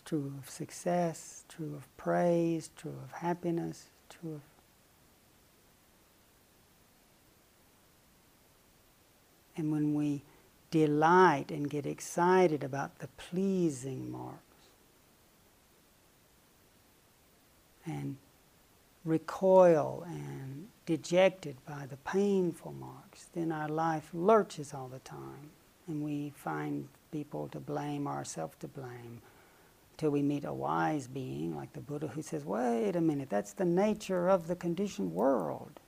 True 0.04 0.32
of 0.38 0.50
success, 0.50 1.44
true 1.48 1.74
of 1.74 1.96
praise, 1.96 2.70
true 2.76 2.96
of 3.02 3.12
happiness, 3.12 3.86
true 4.08 4.34
of 4.34 4.40
And 9.56 9.70
when 9.70 9.94
we 9.94 10.22
delight 10.70 11.50
and 11.50 11.70
get 11.70 11.86
excited 11.86 12.64
about 12.64 12.98
the 12.98 13.08
pleasing 13.16 14.10
marks 14.10 14.40
and 17.86 18.16
recoil 19.04 20.04
and 20.06 20.68
dejected 20.86 21.56
by 21.66 21.86
the 21.86 21.98
painful 21.98 22.72
marks, 22.72 23.26
then 23.34 23.52
our 23.52 23.68
life 23.68 24.08
lurches 24.12 24.74
all 24.74 24.88
the 24.88 24.98
time. 25.00 25.50
And 25.86 26.02
we 26.02 26.32
find 26.34 26.88
people 27.12 27.48
to 27.48 27.60
blame, 27.60 28.06
ourselves 28.08 28.56
to 28.60 28.68
blame, 28.68 29.20
till 29.96 30.10
we 30.10 30.22
meet 30.22 30.44
a 30.44 30.52
wise 30.52 31.06
being 31.06 31.54
like 31.54 31.72
the 31.72 31.80
Buddha 31.80 32.08
who 32.08 32.22
says, 32.22 32.44
wait 32.44 32.96
a 32.96 33.00
minute, 33.00 33.30
that's 33.30 33.52
the 33.52 33.64
nature 33.64 34.28
of 34.28 34.46
the 34.46 34.56
conditioned 34.56 35.12
world. 35.12 35.80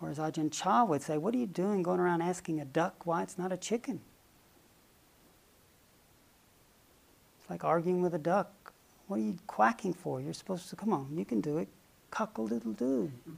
Or 0.00 0.10
as 0.10 0.18
Ajahn 0.18 0.50
Chah 0.50 0.84
would 0.84 1.02
say, 1.02 1.16
what 1.18 1.34
are 1.34 1.38
you 1.38 1.46
doing 1.46 1.82
going 1.82 2.00
around 2.00 2.22
asking 2.22 2.60
a 2.60 2.64
duck 2.64 3.06
why 3.06 3.22
it's 3.22 3.38
not 3.38 3.52
a 3.52 3.56
chicken? 3.56 4.00
It's 7.38 7.48
like 7.48 7.64
arguing 7.64 8.02
with 8.02 8.14
a 8.14 8.18
duck. 8.18 8.72
What 9.06 9.18
are 9.18 9.22
you 9.22 9.36
quacking 9.46 9.94
for? 9.94 10.20
You're 10.20 10.32
supposed 10.32 10.70
to, 10.70 10.76
come 10.76 10.92
on, 10.92 11.16
you 11.16 11.24
can 11.24 11.40
do 11.40 11.58
it. 11.58 11.68
Cockle 12.10 12.48
doodle 12.48 12.72
doo. 12.72 13.12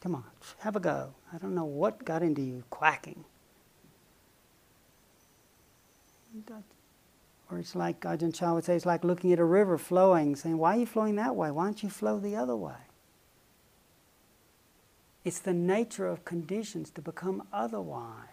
Come 0.00 0.14
on, 0.14 0.24
have 0.60 0.76
a 0.76 0.80
go. 0.80 1.12
I 1.32 1.38
don't 1.38 1.56
know 1.56 1.64
what 1.64 2.04
got 2.04 2.22
into 2.22 2.40
you 2.40 2.62
quacking. 2.70 3.24
Or 7.50 7.58
it's 7.58 7.74
like 7.74 8.00
Ajahn 8.00 8.34
Chah 8.34 8.52
would 8.54 8.64
say, 8.64 8.76
it's 8.76 8.84
like 8.84 9.04
looking 9.04 9.32
at 9.32 9.38
a 9.38 9.44
river 9.44 9.78
flowing, 9.78 10.36
saying, 10.36 10.58
Why 10.58 10.76
are 10.76 10.80
you 10.80 10.86
flowing 10.86 11.16
that 11.16 11.34
way? 11.34 11.50
Why 11.50 11.64
don't 11.64 11.82
you 11.82 11.88
flow 11.88 12.18
the 12.18 12.36
other 12.36 12.56
way? 12.56 12.74
It's 15.24 15.38
the 15.40 15.54
nature 15.54 16.06
of 16.06 16.24
conditions 16.24 16.90
to 16.90 17.00
become 17.00 17.46
otherwise. 17.52 18.24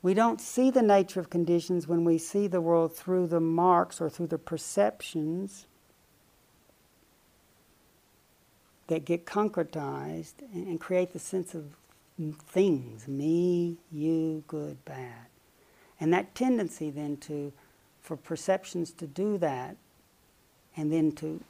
We 0.00 0.14
don't 0.14 0.40
see 0.40 0.70
the 0.70 0.82
nature 0.82 1.20
of 1.20 1.28
conditions 1.28 1.88
when 1.88 2.04
we 2.04 2.18
see 2.18 2.46
the 2.46 2.60
world 2.60 2.94
through 2.94 3.26
the 3.26 3.40
marks 3.40 4.00
or 4.00 4.08
through 4.08 4.28
the 4.28 4.38
perceptions 4.38 5.66
that 8.86 9.04
get 9.04 9.26
concretized 9.26 10.34
and 10.52 10.80
create 10.80 11.12
the 11.12 11.18
sense 11.18 11.54
of 11.54 11.76
things 12.46 13.06
me, 13.06 13.76
you, 13.92 14.44
good, 14.46 14.82
bad. 14.84 15.26
And 16.00 16.12
that 16.12 16.34
tendency 16.34 16.90
then 16.90 17.16
to, 17.18 17.52
for 18.00 18.16
perceptions 18.16 18.92
to 18.92 19.06
do 19.06 19.38
that, 19.38 19.76
and 20.76 20.92
then 20.92 21.12
to 21.12 21.42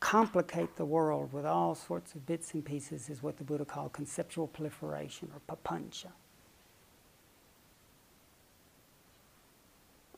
complicate 0.00 0.76
the 0.76 0.84
world 0.84 1.32
with 1.32 1.46
all 1.46 1.74
sorts 1.74 2.14
of 2.14 2.26
bits 2.26 2.52
and 2.52 2.64
pieces 2.64 3.08
is 3.08 3.22
what 3.22 3.38
the 3.38 3.44
Buddha 3.44 3.64
called 3.64 3.92
conceptual 3.92 4.46
proliferation 4.46 5.30
or 5.34 5.40
papanca. 5.56 6.08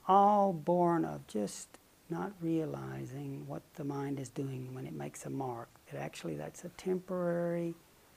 All 0.08 0.52
born 0.52 1.04
of 1.04 1.26
just 1.26 1.68
not 2.10 2.32
realizing 2.40 3.46
what 3.46 3.62
the 3.74 3.84
mind 3.84 4.18
is 4.18 4.30
doing 4.30 4.74
when 4.74 4.86
it 4.86 4.94
makes 4.94 5.26
a 5.26 5.30
mark, 5.30 5.68
that 5.92 6.00
actually 6.00 6.34
that's 6.34 6.64
a 6.64 6.70
temporary, 6.70 7.74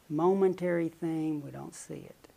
momentary 0.10 0.90
thing, 0.90 1.44
we 1.44 1.52
don't 1.52 1.76
see 1.76 2.06
it. 2.10 2.31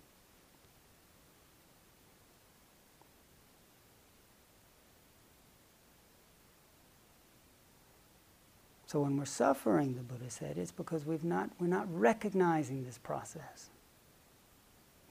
So 8.95 9.01
when 9.01 9.17
we're 9.17 9.25
suffering, 9.25 9.97
the 9.97 10.03
Buddha 10.03 10.31
said, 10.31 10.57
it's 10.57 10.71
because 10.71 11.05
we've 11.05 11.25
not, 11.25 11.51
we're 11.59 11.67
not 11.67 11.89
recognizing 11.93 12.85
this 12.85 12.97
process, 12.97 13.71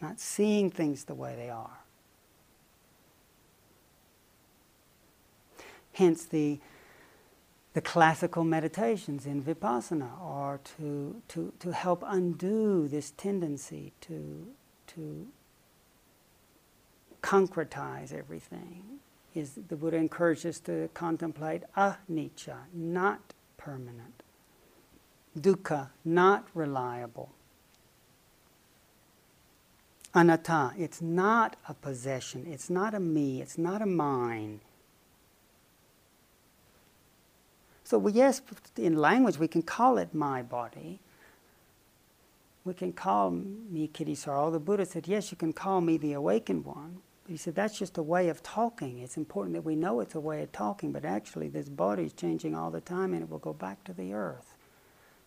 not 0.02 0.22
seeing 0.22 0.72
things 0.72 1.04
the 1.04 1.14
way 1.14 1.36
they 1.36 1.50
are. 1.50 1.80
Hence 5.92 6.24
the, 6.24 6.60
the 7.74 7.82
classical 7.82 8.46
meditations 8.46 9.26
in 9.26 9.44
vipassana 9.44 10.12
are 10.22 10.62
to, 10.78 11.22
to, 11.28 11.52
to 11.60 11.74
help 11.74 12.06
undo 12.08 12.88
this 12.88 13.12
tendency 13.12 13.92
to, 14.00 14.48
to 14.88 15.28
concretize 17.22 18.14
everything. 18.14 19.00
Is 19.36 19.60
the 19.68 19.76
Buddha 19.76 19.98
encourages 19.98 20.46
us 20.46 20.60
to 20.62 20.90
contemplate 20.94 21.64
anicca, 21.76 22.60
not 22.74 23.34
permanent. 23.64 24.24
Dukkha, 25.40 25.90
not 26.04 26.48
reliable. 26.54 27.30
Anatta, 30.14 30.74
it's 30.78 31.02
not 31.02 31.56
a 31.68 31.74
possession, 31.74 32.46
it's 32.48 32.70
not 32.70 32.94
a 32.94 33.00
me, 33.00 33.42
it's 33.42 33.58
not 33.58 33.82
a 33.82 33.86
mine. 33.86 34.60
So, 37.84 37.98
we, 37.98 38.12
yes, 38.12 38.42
in 38.78 38.98
language 38.98 39.40
we 39.40 39.48
can 39.48 39.62
call 39.62 39.98
it 39.98 40.14
my 40.14 40.42
body. 40.42 41.00
We 42.64 42.74
can 42.74 42.94
call 42.94 43.32
me 43.32 43.90
Kittisaro. 43.92 44.52
The 44.52 44.60
Buddha 44.60 44.86
said, 44.86 45.08
yes, 45.08 45.32
you 45.32 45.38
can 45.38 45.52
call 45.52 45.82
me 45.82 45.98
the 45.98 46.14
awakened 46.14 46.64
one, 46.64 47.02
He 47.28 47.38
said 47.38 47.56
that's 47.56 47.78
just 47.78 47.98
a 47.98 48.04
way 48.04 48.30
of 48.30 48.44
talking. 48.44 49.00
It's 49.00 49.16
important 49.16 49.54
that 49.56 49.62
we 49.62 49.76
know 49.76 50.02
it's 50.02 50.16
a 50.16 50.20
way 50.20 50.44
of 50.44 50.52
talking, 50.52 50.92
but 50.92 51.06
actually 51.06 51.48
this 51.48 51.70
body 51.70 52.04
is 52.04 52.14
changing 52.14 52.54
all 52.54 52.70
the 52.70 52.82
time 52.82 53.14
and 53.14 53.24
it 53.24 53.30
will 53.30 53.40
go 53.40 53.54
back 53.54 53.84
to 53.86 53.94
the 53.94 54.14
earth. 54.14 54.56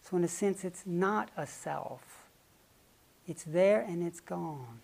So, 0.02 0.16
in 0.16 0.22
a 0.22 0.28
sense, 0.28 0.64
it's 0.64 0.84
not 0.86 1.30
a 1.36 1.46
self. 1.46 2.28
It's 3.26 3.42
there 3.44 3.80
and 3.80 4.06
it's 4.06 4.20
gone. 4.20 4.80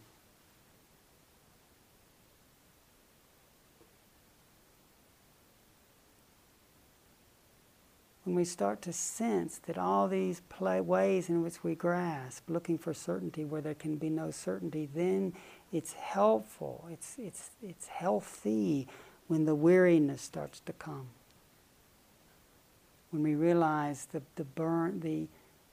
when 8.24 8.36
we 8.36 8.44
start 8.44 8.80
to 8.82 8.92
sense 8.92 9.58
that 9.66 9.76
all 9.76 10.06
these 10.06 10.40
play 10.48 10.80
ways 10.80 11.28
in 11.28 11.42
which 11.42 11.64
we 11.64 11.74
grasp, 11.74 12.48
looking 12.48 12.78
for 12.78 12.94
certainty 12.94 13.44
where 13.44 13.60
there 13.60 13.74
can 13.74 13.96
be 13.96 14.08
no 14.08 14.30
certainty, 14.30 14.88
then 14.94 15.32
it's 15.72 15.94
helpful, 15.94 16.86
it's, 16.90 17.16
it's, 17.18 17.50
it's 17.62 17.86
healthy 17.86 18.86
when 19.28 19.46
the 19.46 19.54
weariness 19.54 20.20
starts 20.20 20.60
to 20.60 20.72
come. 20.74 21.08
When 23.10 23.22
we 23.22 23.34
realize 23.34 24.06
that 24.12 24.22
the 24.36 24.44
burn, 24.44 25.00
the, 25.00 25.26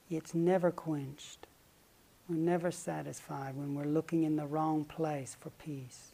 it's 0.09 0.33
never 0.33 0.71
quenched. 0.71 1.47
We're 2.29 2.35
never 2.35 2.71
satisfied 2.71 3.55
when 3.55 3.75
we're 3.75 3.85
looking 3.85 4.23
in 4.23 4.35
the 4.35 4.45
wrong 4.45 4.85
place 4.85 5.35
for 5.39 5.49
peace. 5.51 6.09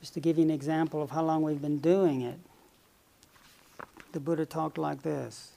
Just 0.00 0.14
to 0.14 0.20
give 0.20 0.38
you 0.38 0.44
an 0.44 0.50
example 0.50 1.02
of 1.02 1.10
how 1.10 1.22
long 1.22 1.42
we've 1.42 1.62
been 1.62 1.78
doing 1.78 2.22
it, 2.22 2.38
the 4.12 4.20
Buddha 4.20 4.44
talked 4.44 4.76
like 4.76 5.02
this 5.02 5.52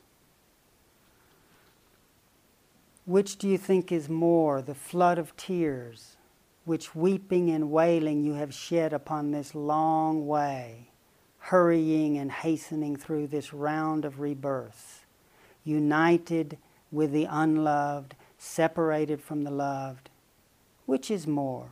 Which 3.05 3.37
do 3.37 3.47
you 3.47 3.57
think 3.57 3.91
is 3.91 4.09
more, 4.09 4.61
the 4.61 4.75
flood 4.75 5.17
of 5.17 5.35
tears, 5.37 6.16
which 6.67 6.93
weeping 6.93 7.49
and 7.49 7.71
wailing 7.71 8.25
you 8.25 8.33
have 8.33 8.53
shed 8.53 8.91
upon 8.91 9.31
this 9.31 9.55
long 9.55 10.27
way, 10.27 10.89
hurrying 11.39 12.17
and 12.17 12.29
hastening 12.29 12.93
through 12.93 13.25
this 13.25 13.53
round 13.53 14.03
of 14.03 14.19
rebirth, 14.19 15.05
united 15.63 16.57
with 16.91 17.13
the 17.13 17.23
unloved, 17.23 18.13
separated 18.37 19.21
from 19.21 19.45
the 19.45 19.49
loved? 19.49 20.09
Which 20.85 21.09
is 21.09 21.25
more? 21.25 21.69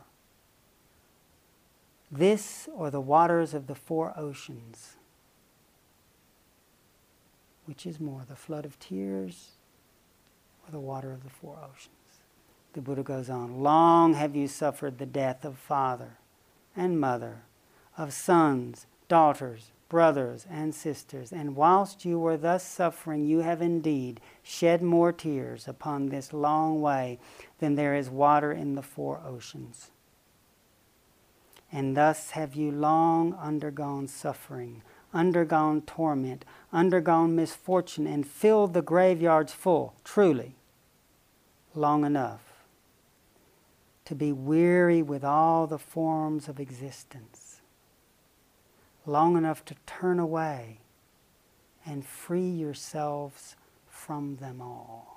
This 2.10 2.66
or 2.74 2.90
the 2.90 2.98
waters 2.98 3.52
of 3.52 3.66
the 3.66 3.74
four 3.74 4.14
oceans? 4.16 4.96
Which 7.66 7.84
is 7.84 8.00
more, 8.00 8.22
the 8.26 8.34
flood 8.34 8.64
of 8.64 8.78
tears 8.78 9.50
or 10.66 10.72
the 10.72 10.80
water 10.80 11.12
of 11.12 11.22
the 11.22 11.28
four 11.28 11.58
oceans? 11.58 11.90
The 12.76 12.82
Buddha 12.82 13.02
goes 13.02 13.30
on 13.30 13.62
Long 13.62 14.12
have 14.12 14.36
you 14.36 14.46
suffered 14.46 14.98
the 14.98 15.06
death 15.06 15.46
of 15.46 15.56
father 15.56 16.18
and 16.76 17.00
mother, 17.00 17.44
of 17.96 18.12
sons, 18.12 18.84
daughters, 19.08 19.72
brothers, 19.88 20.46
and 20.50 20.74
sisters, 20.74 21.32
and 21.32 21.56
whilst 21.56 22.04
you 22.04 22.18
were 22.18 22.36
thus 22.36 22.62
suffering, 22.62 23.24
you 23.24 23.38
have 23.38 23.62
indeed 23.62 24.20
shed 24.42 24.82
more 24.82 25.10
tears 25.10 25.66
upon 25.66 26.10
this 26.10 26.34
long 26.34 26.82
way 26.82 27.18
than 27.60 27.76
there 27.76 27.94
is 27.94 28.10
water 28.10 28.52
in 28.52 28.74
the 28.74 28.82
four 28.82 29.22
oceans. 29.24 29.90
And 31.72 31.96
thus 31.96 32.32
have 32.32 32.54
you 32.54 32.70
long 32.70 33.32
undergone 33.36 34.06
suffering 34.06 34.82
undergone 35.14 35.80
torment, 35.80 36.44
undergone 36.74 37.34
misfortune, 37.34 38.06
and 38.06 38.26
filled 38.26 38.74
the 38.74 38.82
graveyards 38.82 39.54
full, 39.54 39.94
truly, 40.04 40.56
long 41.74 42.04
enough 42.04 42.45
to 44.06 44.14
be 44.14 44.32
weary 44.32 45.02
with 45.02 45.24
all 45.24 45.66
the 45.66 45.78
forms 45.78 46.48
of 46.48 46.58
existence, 46.58 47.60
long 49.04 49.36
enough 49.36 49.64
to 49.66 49.74
turn 49.84 50.18
away 50.18 50.78
and 51.84 52.04
free 52.04 52.48
yourselves 52.48 53.56
from 53.88 54.36
them 54.36 54.62
all. 54.62 55.15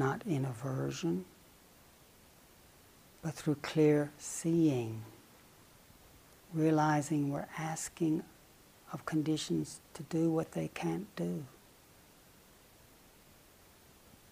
Not 0.00 0.22
in 0.26 0.46
aversion, 0.46 1.26
but 3.22 3.34
through 3.34 3.56
clear 3.56 4.10
seeing, 4.16 5.02
realizing 6.54 7.30
we're 7.30 7.46
asking 7.58 8.22
of 8.94 9.04
conditions 9.04 9.80
to 9.92 10.02
do 10.04 10.30
what 10.30 10.52
they 10.52 10.68
can't 10.72 11.14
do. 11.16 11.44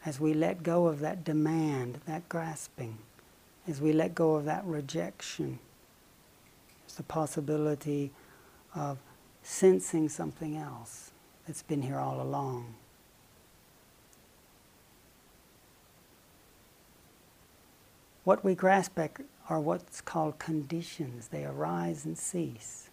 As 0.06 0.18
we 0.18 0.32
let 0.32 0.62
go 0.62 0.86
of 0.86 1.00
that 1.00 1.22
demand, 1.22 2.00
that 2.06 2.26
grasping, 2.30 2.96
as 3.68 3.78
we 3.78 3.92
let 3.92 4.14
go 4.14 4.36
of 4.36 4.46
that 4.46 4.64
rejection, 4.64 5.58
there's 6.80 6.96
the 6.96 7.02
possibility 7.02 8.10
of 8.74 8.96
sensing 9.42 10.08
something 10.08 10.56
else 10.56 11.10
that's 11.46 11.62
been 11.62 11.82
here 11.82 11.98
all 11.98 12.22
along. 12.22 12.74
What 18.28 18.44
we 18.44 18.54
grasp 18.54 18.98
at 18.98 19.22
are 19.48 19.58
what's 19.58 20.02
called 20.02 20.38
conditions. 20.38 21.28
They 21.28 21.46
arise 21.46 22.04
and 22.04 22.18
cease. 22.18 22.90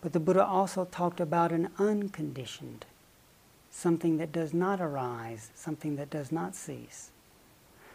But 0.00 0.12
the 0.12 0.18
Buddha 0.18 0.44
also 0.44 0.86
talked 0.86 1.20
about 1.20 1.52
an 1.52 1.70
unconditioned, 1.78 2.86
something 3.70 4.16
that 4.16 4.32
does 4.32 4.52
not 4.52 4.80
arise, 4.80 5.52
something 5.54 5.94
that 5.94 6.10
does 6.10 6.32
not 6.32 6.56
cease, 6.56 7.12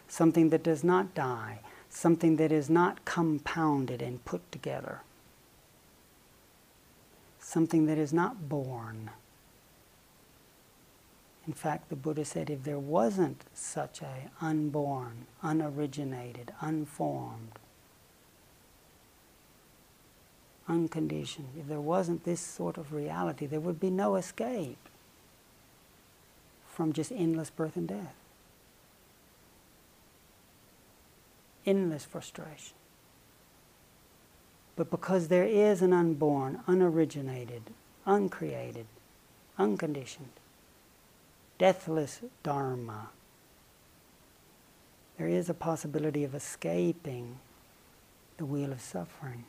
something 0.08 0.50
that 0.52 0.64
does 0.64 0.82
not 0.82 1.14
die, 1.14 1.60
something 1.90 2.38
that 2.38 2.54
is 2.54 2.70
not 2.70 3.04
compounded 3.04 4.02
and 4.02 4.24
put 4.24 4.50
together, 4.50 5.02
something 7.38 7.86
that 7.88 7.98
is 7.98 8.14
not 8.14 8.48
born. 8.48 9.10
In 11.48 11.54
fact, 11.54 11.90
the 11.90 11.96
Buddha 11.96 12.26
said 12.26 12.50
if 12.50 12.64
there 12.64 12.80
wasn't 12.80 13.44
such 13.54 14.02
a 14.02 14.32
unborn, 14.42 15.28
unoriginated, 15.44 16.50
unformed, 16.60 17.60
unconditioned, 20.68 21.50
if 21.60 21.68
there 21.68 21.80
wasn't 21.80 22.24
this 22.24 22.42
sort 22.42 22.78
of 22.78 22.94
reality, 22.94 23.46
there 23.46 23.60
would 23.60 23.80
be 23.80 23.92
no 23.92 24.16
escape 24.16 24.90
from 26.68 26.94
just 26.94 27.12
endless 27.12 27.52
birth 27.52 27.76
and 27.76 27.88
death. 27.88 28.16
Endless 31.66 32.06
frustration. 32.06 32.76
But 34.76 34.90
because 34.90 35.28
there 35.28 35.46
is 35.46 35.82
an 35.82 35.94
unborn, 35.94 36.62
unoriginated, 36.68 37.62
uncreated, 38.06 38.88
unconditioned, 39.58 40.32
deathless 41.58 42.22
Dharma, 42.44 43.10
there 45.18 45.28
is 45.28 45.50
a 45.50 45.54
possibility 45.54 46.24
of 46.24 46.36
escaping 46.36 47.40
the 48.38 48.46
wheel 48.46 48.72
of 48.72 48.82
suffering. 48.82 49.46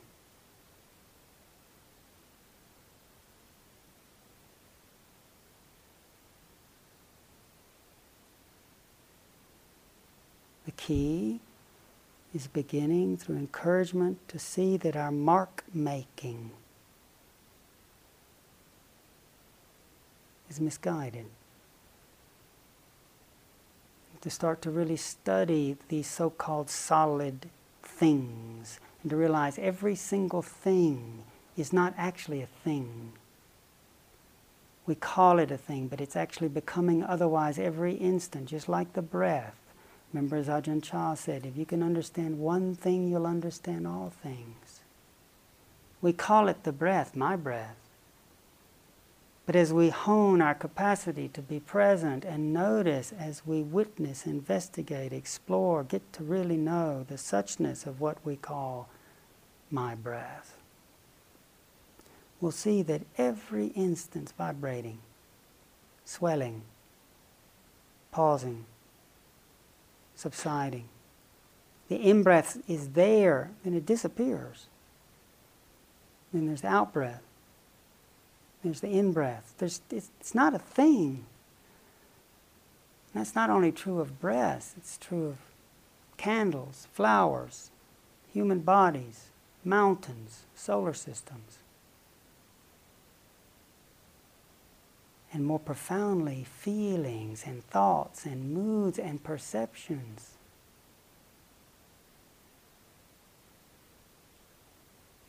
The 10.65 10.71
key 10.71 11.39
is 12.33 12.47
beginning 12.47 13.17
through 13.17 13.37
encouragement 13.37 14.19
to 14.29 14.37
see 14.37 14.77
that 14.77 14.95
our 14.95 15.11
mark 15.11 15.63
making 15.73 16.51
is 20.49 20.59
misguided 20.59 21.25
to 24.27 24.31
start 24.31 24.61
to 24.61 24.69
really 24.69 24.97
study 24.97 25.77
these 25.87 26.05
so 26.05 26.29
called 26.29 26.69
solid 26.69 27.49
things 27.81 28.77
and 29.01 29.09
to 29.09 29.15
realize 29.15 29.57
every 29.57 29.95
single 29.95 30.41
thing 30.41 31.23
is 31.55 31.71
not 31.71 31.93
actually 31.97 32.41
a 32.41 32.45
thing. 32.45 33.13
We 34.85 34.95
call 34.95 35.39
it 35.39 35.49
a 35.49 35.57
thing, 35.57 35.87
but 35.87 36.01
it's 36.01 36.17
actually 36.17 36.49
becoming 36.49 37.05
otherwise 37.05 37.57
every 37.57 37.93
instant, 37.93 38.49
just 38.49 38.67
like 38.67 38.91
the 38.91 39.01
breath. 39.01 39.55
Remember, 40.11 40.35
as 40.35 40.47
Ajahn 40.47 40.83
Chah 40.83 41.13
said, 41.13 41.45
if 41.45 41.55
you 41.55 41.65
can 41.65 41.81
understand 41.81 42.37
one 42.37 42.75
thing, 42.75 43.07
you'll 43.07 43.27
understand 43.27 43.87
all 43.87 44.11
things. 44.21 44.81
We 46.01 46.11
call 46.11 46.49
it 46.49 46.65
the 46.65 46.73
breath, 46.73 47.15
my 47.15 47.37
breath. 47.37 47.77
But 49.47 49.55
as 49.55 49.71
we 49.71 49.89
hone 49.89 50.41
our 50.41 50.53
capacity 50.53 51.29
to 51.29 51.41
be 51.41 51.61
present 51.61 52.25
and 52.25 52.53
notice 52.53 53.13
as 53.17 53.45
we 53.45 53.61
witness, 53.61 54.25
investigate, 54.25 55.13
explore, 55.13 55.85
get 55.85 56.11
to 56.13 56.23
really 56.23 56.57
know 56.57 57.05
the 57.07 57.15
suchness 57.15 57.87
of 57.87 58.01
what 58.01 58.17
we 58.25 58.35
call 58.35 58.89
my 59.71 59.95
breath, 59.95 60.57
we'll 62.41 62.51
see 62.51 62.81
that 62.83 63.03
every 63.17 63.67
instance 63.67 64.33
vibrating, 64.37 64.99
swelling, 66.03 66.63
pausing, 68.11 68.65
subsiding. 70.13 70.89
The 71.87 71.95
in 71.95 72.21
breath 72.21 72.61
is 72.67 72.89
there, 72.89 73.51
then 73.63 73.75
it 73.75 73.85
disappears. 73.85 74.65
Then 76.33 76.47
there's 76.47 76.63
the 76.63 76.67
out 76.67 76.91
breath. 76.91 77.21
There's 78.67 78.81
the 78.81 78.89
in 78.89 79.13
breath. 79.13 79.53
There's, 79.59 79.79
it's, 79.89 80.09
it's 80.19 80.35
not 80.35 80.53
a 80.53 80.59
thing. 80.59 81.25
That's 83.15 83.33
not 83.33 83.49
only 83.49 83.71
true 83.71 84.01
of 84.01 84.19
breath, 84.19 84.73
it's 84.75 84.97
true 84.97 85.27
of 85.27 85.37
candles, 86.17 86.87
flowers, 86.91 87.71
human 88.33 88.59
bodies, 88.59 89.27
mountains, 89.63 90.43
solar 90.53 90.93
systems. 90.93 91.59
And 95.31 95.45
more 95.45 95.59
profoundly, 95.59 96.43
feelings 96.43 97.43
and 97.45 97.63
thoughts 97.69 98.25
and 98.25 98.51
moods 98.51 98.99
and 98.99 99.23
perceptions. 99.23 100.31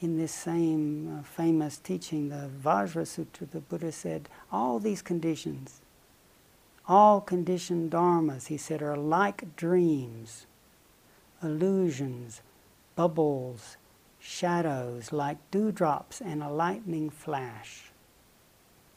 In 0.00 0.16
this 0.16 0.32
same 0.32 1.18
uh, 1.18 1.22
famous 1.22 1.78
teaching, 1.78 2.28
the 2.28 2.48
Vajra 2.62 3.06
Sutra, 3.06 3.46
the 3.46 3.60
Buddha 3.60 3.90
said, 3.90 4.28
all 4.52 4.78
these 4.78 5.02
conditions, 5.02 5.80
all 6.86 7.20
conditioned 7.20 7.90
dharmas, 7.90 8.46
he 8.46 8.56
said, 8.56 8.80
are 8.80 8.96
like 8.96 9.56
dreams, 9.56 10.46
illusions, 11.42 12.42
bubbles, 12.94 13.76
shadows, 14.20 15.12
like 15.12 15.38
dewdrops 15.50 16.20
and 16.20 16.42
a 16.42 16.48
lightning 16.48 17.10
flash. 17.10 17.90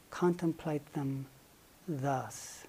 Contemplate 0.10 0.94
them 0.94 1.26
thus. 1.88 2.66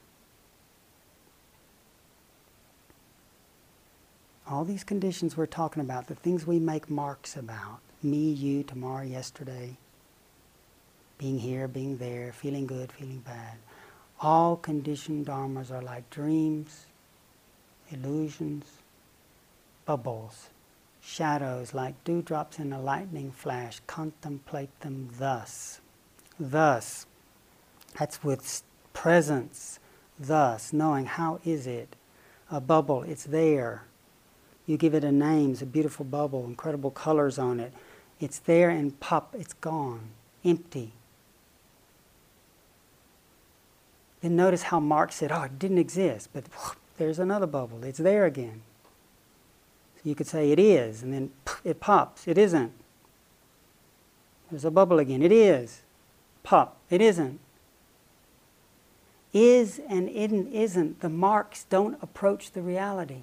All 4.48 4.64
these 4.64 4.84
conditions 4.84 5.36
we're 5.36 5.46
talking 5.46 5.80
about, 5.82 6.08
the 6.08 6.14
things 6.14 6.46
we 6.46 6.58
make 6.58 6.90
marks 6.90 7.36
about, 7.36 7.80
me, 8.04 8.30
you, 8.30 8.62
tomorrow, 8.62 9.04
yesterday, 9.04 9.76
being 11.18 11.38
here, 11.38 11.68
being 11.68 11.98
there, 11.98 12.32
feeling 12.32 12.66
good, 12.66 12.90
feeling 12.92 13.22
bad. 13.24 13.56
All 14.20 14.56
conditioned 14.56 15.26
dharmas 15.26 15.70
are 15.70 15.82
like 15.82 16.08
dreams, 16.10 16.86
illusions, 17.90 18.64
bubbles, 19.84 20.48
shadows 21.00 21.74
like 21.74 22.02
dewdrops 22.04 22.58
in 22.58 22.72
a 22.72 22.80
lightning 22.80 23.32
flash. 23.32 23.80
Contemplate 23.86 24.80
them 24.80 25.10
thus. 25.18 25.80
Thus. 26.38 27.06
That's 27.98 28.22
with 28.22 28.62
presence. 28.92 29.78
Thus, 30.18 30.72
knowing 30.72 31.06
how 31.06 31.40
is 31.44 31.66
it? 31.66 31.96
A 32.50 32.60
bubble, 32.60 33.02
it's 33.02 33.24
there. 33.24 33.84
You 34.66 34.76
give 34.76 34.94
it 34.94 35.04
a 35.04 35.12
name, 35.12 35.52
it's 35.52 35.62
a 35.62 35.66
beautiful 35.66 36.04
bubble, 36.04 36.44
incredible 36.44 36.90
colors 36.90 37.38
on 37.38 37.58
it. 37.58 37.72
It's 38.22 38.38
there 38.38 38.70
and 38.70 38.98
pop, 39.00 39.34
it's 39.36 39.54
gone, 39.54 40.10
empty. 40.44 40.92
Then 44.20 44.36
notice 44.36 44.62
how 44.62 44.78
Mark 44.78 45.10
said, 45.10 45.32
oh, 45.32 45.42
it 45.42 45.58
didn't 45.58 45.78
exist, 45.78 46.28
but 46.32 46.44
there's 46.98 47.18
another 47.18 47.48
bubble. 47.48 47.82
It's 47.82 47.98
there 47.98 48.24
again. 48.24 48.62
So 49.96 50.02
you 50.08 50.14
could 50.14 50.28
say 50.28 50.52
it 50.52 50.60
is, 50.60 51.02
and 51.02 51.12
then 51.12 51.32
it 51.64 51.80
pops. 51.80 52.28
It 52.28 52.38
isn't. 52.38 52.72
There's 54.52 54.64
a 54.64 54.70
bubble 54.70 55.00
again. 55.00 55.20
It 55.20 55.32
is. 55.32 55.82
Pop. 56.44 56.76
It 56.90 57.00
isn't. 57.00 57.40
Is 59.32 59.80
and 59.88 60.08
isn't, 60.08 60.52
isn't. 60.52 61.00
The 61.00 61.08
marks 61.08 61.64
don't 61.64 61.98
approach 62.00 62.52
the 62.52 62.62
reality. 62.62 63.22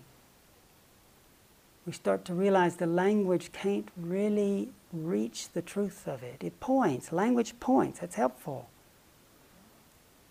We 1.89 1.93
start 1.93 2.23
to 2.25 2.35
realize 2.35 2.75
the 2.75 2.85
language 2.85 3.51
can't 3.51 3.89
really 3.97 4.69
reach 4.93 5.49
the 5.53 5.63
truth 5.63 6.07
of 6.07 6.21
it. 6.21 6.43
It 6.43 6.59
points, 6.59 7.11
language 7.11 7.59
points, 7.59 7.97
that's 7.97 8.13
helpful. 8.13 8.69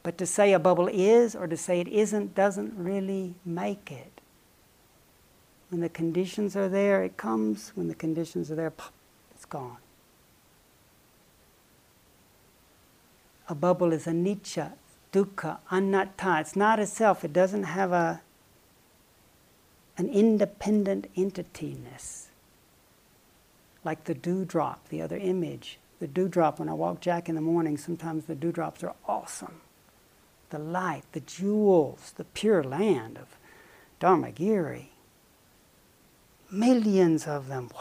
But 0.04 0.16
to 0.18 0.24
say 0.24 0.52
a 0.52 0.60
bubble 0.60 0.86
is 0.86 1.34
or 1.34 1.48
to 1.48 1.56
say 1.56 1.80
it 1.80 1.88
isn't 1.88 2.36
doesn't 2.36 2.74
really 2.76 3.34
make 3.44 3.90
it. 3.90 4.20
When 5.70 5.80
the 5.80 5.88
conditions 5.88 6.54
are 6.54 6.68
there, 6.68 7.02
it 7.02 7.16
comes. 7.16 7.72
When 7.74 7.88
the 7.88 7.96
conditions 7.96 8.52
are 8.52 8.54
there, 8.54 8.72
it's 9.34 9.44
gone. 9.44 9.78
A 13.48 13.56
bubble 13.56 13.92
is 13.92 14.06
a 14.06 14.10
anicca, 14.10 14.74
dukkha, 15.12 15.58
anatta. 15.72 16.38
It's 16.38 16.54
not 16.54 16.78
itself. 16.78 17.24
It 17.24 17.32
doesn't 17.32 17.64
have 17.64 17.90
a, 17.90 18.20
an 19.98 20.08
independent 20.08 21.12
entityness 21.16 22.28
like 23.84 24.04
the 24.04 24.14
dewdrop, 24.14 24.88
the 24.88 25.02
other 25.02 25.16
image. 25.16 25.78
The 25.98 26.06
dewdrop, 26.06 26.58
when 26.58 26.68
I 26.68 26.74
walk 26.74 27.00
Jack 27.00 27.28
in 27.28 27.34
the 27.34 27.40
morning, 27.40 27.76
sometimes 27.76 28.26
the 28.26 28.34
dewdrops 28.34 28.84
are 28.84 28.94
awesome. 29.06 29.60
The 30.50 30.58
light, 30.58 31.02
the 31.12 31.20
jewels, 31.20 32.12
the 32.16 32.24
pure 32.24 32.62
land 32.62 33.18
of 33.18 33.36
Dharmagiri. 34.00 34.86
Millions 36.50 37.26
of 37.26 37.48
them. 37.48 37.70
Wow. 37.74 37.80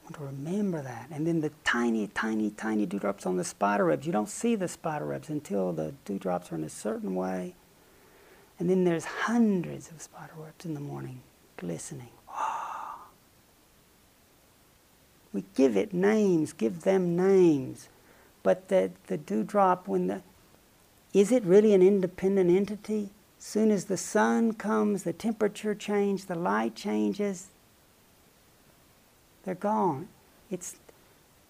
I 0.00 0.04
want 0.04 0.07
to 0.07 0.07
remember 0.20 0.82
that. 0.82 1.08
And 1.10 1.26
then 1.26 1.40
the 1.40 1.52
tiny, 1.64 2.08
tiny, 2.08 2.50
tiny 2.50 2.86
dewdrops 2.86 3.26
on 3.26 3.36
the 3.36 3.44
spider 3.44 3.86
webs. 3.86 4.06
You 4.06 4.12
don't 4.12 4.28
see 4.28 4.54
the 4.54 4.68
spider 4.68 5.06
webs 5.06 5.28
until 5.28 5.72
the 5.72 5.94
dewdrops 6.04 6.52
are 6.52 6.56
in 6.56 6.64
a 6.64 6.68
certain 6.68 7.14
way. 7.14 7.54
And 8.58 8.68
then 8.68 8.84
there's 8.84 9.04
hundreds 9.04 9.90
of 9.90 10.02
spider 10.02 10.32
webs 10.38 10.64
in 10.64 10.74
the 10.74 10.80
morning 10.80 11.20
glistening. 11.56 12.10
Oh. 12.28 13.08
We 15.32 15.44
give 15.54 15.76
it 15.76 15.92
names, 15.92 16.52
give 16.52 16.82
them 16.82 17.16
names. 17.16 17.88
But 18.42 18.68
the, 18.68 18.90
the 19.06 19.16
dewdrop, 19.16 19.86
when 19.86 20.06
the, 20.06 20.22
is 21.12 21.30
it 21.32 21.44
really 21.44 21.74
an 21.74 21.82
independent 21.82 22.50
entity? 22.50 23.10
Soon 23.38 23.70
as 23.70 23.84
the 23.84 23.96
sun 23.96 24.54
comes, 24.54 25.04
the 25.04 25.12
temperature 25.12 25.74
changes, 25.74 26.26
the 26.26 26.34
light 26.34 26.74
changes, 26.74 27.48
they're 29.48 29.54
gone. 29.54 30.08
It's, 30.50 30.76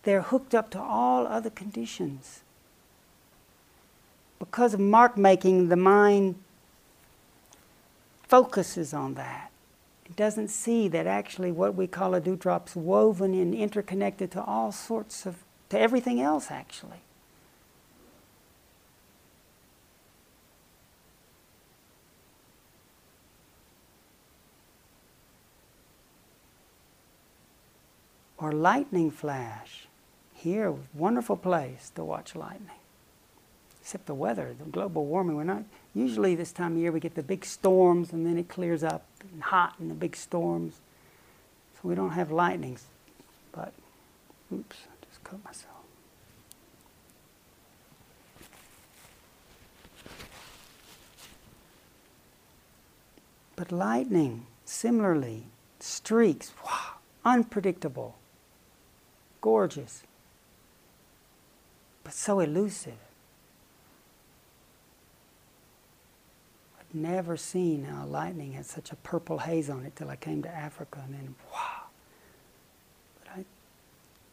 they're 0.04 0.22
hooked 0.22 0.54
up 0.54 0.70
to 0.70 0.80
all 0.80 1.26
other 1.26 1.50
conditions. 1.50 2.42
Because 4.38 4.72
of 4.72 4.78
mark 4.78 5.18
making, 5.18 5.68
the 5.68 5.74
mind 5.74 6.36
focuses 8.22 8.94
on 8.94 9.14
that. 9.14 9.50
It 10.06 10.14
doesn't 10.14 10.46
see 10.46 10.86
that 10.86 11.08
actually 11.08 11.50
what 11.50 11.74
we 11.74 11.88
call 11.88 12.14
a 12.14 12.20
dewdrop's 12.20 12.76
woven 12.76 13.34
and 13.34 13.52
interconnected 13.52 14.30
to 14.30 14.44
all 14.44 14.70
sorts 14.70 15.26
of, 15.26 15.42
to 15.70 15.80
everything 15.80 16.20
else 16.20 16.52
actually. 16.52 16.98
Or 28.38 28.52
lightning 28.52 29.10
flash. 29.10 29.86
Here, 30.34 30.74
wonderful 30.94 31.36
place 31.36 31.90
to 31.96 32.04
watch 32.04 32.34
lightning. 32.34 32.70
Except 33.80 34.06
the 34.06 34.14
weather, 34.14 34.54
the 34.56 34.66
global 34.66 35.06
warming, 35.06 35.36
we're 35.36 35.44
not 35.44 35.64
Usually 35.98 36.36
this 36.36 36.52
time 36.52 36.74
of 36.74 36.78
year 36.78 36.92
we 36.92 37.00
get 37.00 37.16
the 37.16 37.24
big 37.24 37.44
storms 37.44 38.12
and 38.12 38.24
then 38.24 38.38
it 38.38 38.48
clears 38.48 38.84
up 38.84 39.04
and 39.32 39.42
hot 39.42 39.74
and 39.80 39.90
the 39.90 39.94
big 39.94 40.14
storms. 40.14 40.74
So 41.74 41.88
we 41.88 41.96
don't 41.96 42.10
have 42.10 42.30
lightnings. 42.30 42.84
But, 43.50 43.72
oops, 44.54 44.76
I 44.84 45.06
just 45.06 45.24
cut 45.24 45.44
myself. 45.44 45.74
But 53.56 53.72
lightning, 53.72 54.46
similarly, 54.64 55.46
streaks, 55.80 56.52
wow, 56.64 56.98
unpredictable, 57.24 58.14
gorgeous, 59.40 60.02
but 62.04 62.12
so 62.12 62.40
elusive. 62.40 62.98
I'd 66.78 66.94
never 66.94 67.36
seen 67.36 67.84
how 67.84 68.06
lightning 68.06 68.52
had 68.52 68.66
such 68.66 68.92
a 68.92 68.96
purple 68.96 69.38
haze 69.38 69.68
on 69.68 69.84
it 69.84 69.94
till 69.96 70.08
I 70.08 70.16
came 70.16 70.42
to 70.42 70.48
Africa, 70.48 71.02
and 71.04 71.14
then 71.14 71.34
wow! 71.52 71.82
But 73.20 73.32
I 73.36 73.44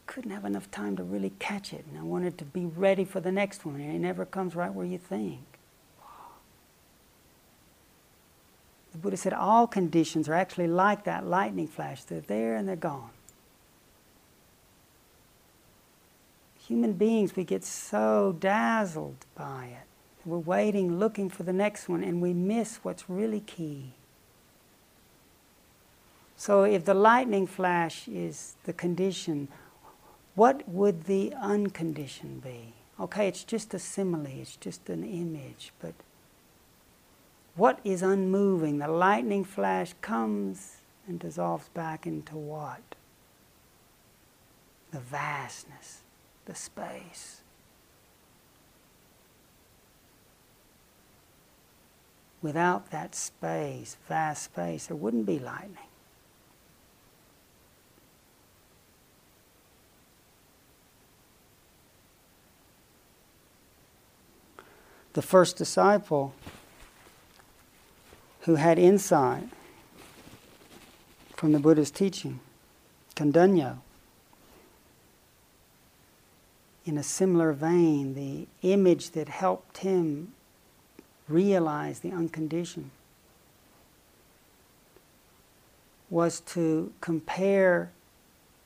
couldn't 0.07 0.31
have 0.31 0.45
enough 0.45 0.71
time 0.71 0.95
to 0.97 1.03
really 1.03 1.33
catch 1.39 1.73
it. 1.73 1.85
And 1.89 1.99
I 1.99 2.03
wanted 2.03 2.37
to 2.37 2.45
be 2.45 2.65
ready 2.65 3.03
for 3.03 3.19
the 3.19 3.31
next 3.31 3.65
one, 3.65 3.75
and 3.75 3.93
it 3.93 3.99
never 3.99 4.25
comes 4.25 4.55
right 4.55 4.73
where 4.73 4.85
you 4.85 4.97
think. 4.97 5.41
The 8.93 9.01
Buddha 9.01 9.17
said 9.17 9.33
all 9.33 9.67
conditions 9.67 10.29
are 10.29 10.33
actually 10.33 10.67
like 10.67 11.03
that 11.03 11.27
lightning 11.27 11.67
flash. 11.67 12.05
They're 12.05 12.21
there 12.21 12.55
and 12.55 12.65
they're 12.65 12.77
gone. 12.77 13.09
Human 16.67 16.93
beings, 16.93 17.35
we 17.35 17.43
get 17.43 17.63
so 17.63 18.35
dazzled 18.39 19.25
by 19.35 19.65
it. 19.65 19.87
We're 20.25 20.39
waiting, 20.39 20.97
looking 20.97 21.29
for 21.29 21.43
the 21.43 21.53
next 21.53 21.87
one, 21.87 22.03
and 22.03 22.21
we 22.21 22.33
miss 22.33 22.77
what's 22.77 23.07
really 23.07 23.41
key. 23.41 23.93
So, 26.35 26.63
if 26.63 26.83
the 26.85 26.95
lightning 26.95 27.45
flash 27.45 28.07
is 28.07 28.55
the 28.63 28.73
condition, 28.73 29.47
what 30.33 30.67
would 30.67 31.05
the 31.05 31.33
unconditioned 31.39 32.43
be? 32.43 32.73
Okay, 32.99 33.27
it's 33.27 33.43
just 33.43 33.73
a 33.73 33.79
simile, 33.79 34.25
it's 34.25 34.55
just 34.55 34.89
an 34.89 35.03
image, 35.03 35.71
but 35.79 35.93
what 37.55 37.79
is 37.83 38.01
unmoving? 38.01 38.79
The 38.79 38.87
lightning 38.87 39.43
flash 39.43 39.93
comes 40.01 40.77
and 41.07 41.19
dissolves 41.19 41.69
back 41.69 42.07
into 42.07 42.35
what? 42.35 42.81
The 44.91 44.99
vastness, 44.99 46.01
the 46.45 46.55
space. 46.55 47.41
Without 52.41 52.91
that 52.91 53.15
space, 53.15 53.97
vast 54.07 54.43
space, 54.43 54.87
there 54.87 54.97
wouldn't 54.97 55.25
be 55.25 55.39
lightning. 55.39 55.77
The 65.13 65.21
first 65.21 65.57
disciple 65.57 66.35
who 68.41 68.55
had 68.55 68.77
insight 68.77 69.49
from 71.35 71.51
the 71.51 71.59
Buddha's 71.59 71.89
teaching, 71.89 72.41
Kondañña. 73.15 73.77
In 76.85 76.97
a 76.97 77.03
similar 77.03 77.51
vein, 77.51 78.13
the 78.13 78.47
image 78.61 79.11
that 79.11 79.27
helped 79.27 79.79
him 79.79 80.33
realize 81.27 81.99
the 81.99 82.11
unconditioned 82.11 82.91
was 86.11 86.39
to 86.41 86.93
compare 87.01 87.89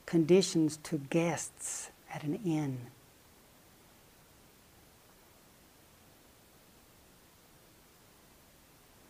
conditions 0.06 0.78
to 0.84 0.98
guests 0.98 1.92
at 2.14 2.24
an 2.24 2.36
inn. 2.46 2.80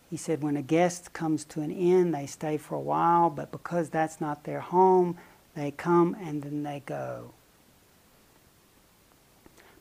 He 0.08 0.16
said, 0.16 0.42
when 0.42 0.56
a 0.56 0.62
guest 0.62 1.12
comes 1.12 1.44
to 1.46 1.60
an 1.60 1.70
inn, 1.70 2.12
they 2.12 2.26
stay 2.26 2.56
for 2.56 2.74
a 2.74 2.80
while, 2.80 3.30
but 3.30 3.50
because 3.50 3.90
that's 3.90 4.20
not 4.20 4.44
their 4.44 4.60
home, 4.60 5.16
they 5.54 5.70
come 5.70 6.16
and 6.20 6.42
then 6.42 6.62
they 6.62 6.82
go. 6.86 7.32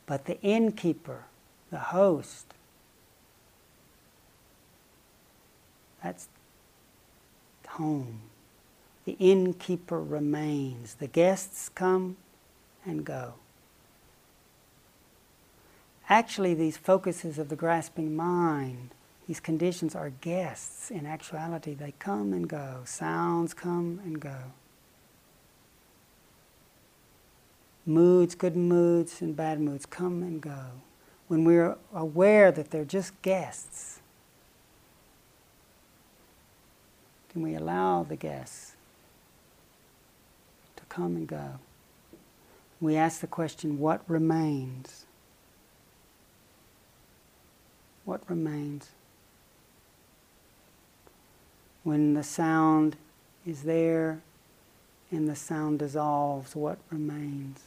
But 0.09 0.25
the 0.25 0.41
innkeeper, 0.41 1.25
the 1.69 1.77
host, 1.77 2.47
that's 6.01 6.27
home. 7.67 8.21
The 9.05 9.15
innkeeper 9.19 10.01
remains. 10.01 10.95
The 10.95 11.05
guests 11.05 11.69
come 11.69 12.17
and 12.83 13.05
go. 13.05 13.35
Actually, 16.09 16.55
these 16.55 16.75
focuses 16.75 17.37
of 17.37 17.49
the 17.49 17.55
grasping 17.55 18.15
mind 18.15 18.89
these 19.27 19.39
conditions 19.39 19.93
are 19.93 20.09
guests. 20.09 20.89
In 20.89 21.05
actuality, 21.05 21.75
they 21.75 21.93
come 21.99 22.33
and 22.33 22.49
go. 22.49 22.81
Sounds 22.85 23.53
come 23.53 24.01
and 24.03 24.19
go. 24.19 24.37
Moods, 27.89 28.35
good 28.35 28.55
moods 28.55 29.19
and 29.19 29.35
bad 29.35 29.59
moods 29.59 29.87
come 29.87 30.21
and 30.21 30.39
go. 30.39 30.65
When 31.27 31.43
we're 31.43 31.75
aware 31.91 32.51
that 32.51 32.69
they're 32.69 32.85
just 32.85 33.19
guests, 33.23 33.99
then 37.33 37.41
we 37.41 37.55
allow 37.55 38.03
the 38.03 38.15
guests 38.15 38.75
to 40.75 40.83
come 40.83 41.15
and 41.15 41.27
go. 41.27 41.53
We 42.79 42.95
ask 42.95 43.21
the 43.21 43.27
question, 43.27 43.79
what 43.79 44.03
remains? 44.07 45.07
What 48.05 48.21
remains? 48.29 48.91
When 51.81 52.13
the 52.13 52.23
sound 52.23 52.97
is 53.47 53.63
there 53.63 54.21
and 55.09 55.27
the 55.27 55.35
sound 55.35 55.79
dissolves, 55.79 56.55
what 56.55 56.77
remains? 56.91 57.63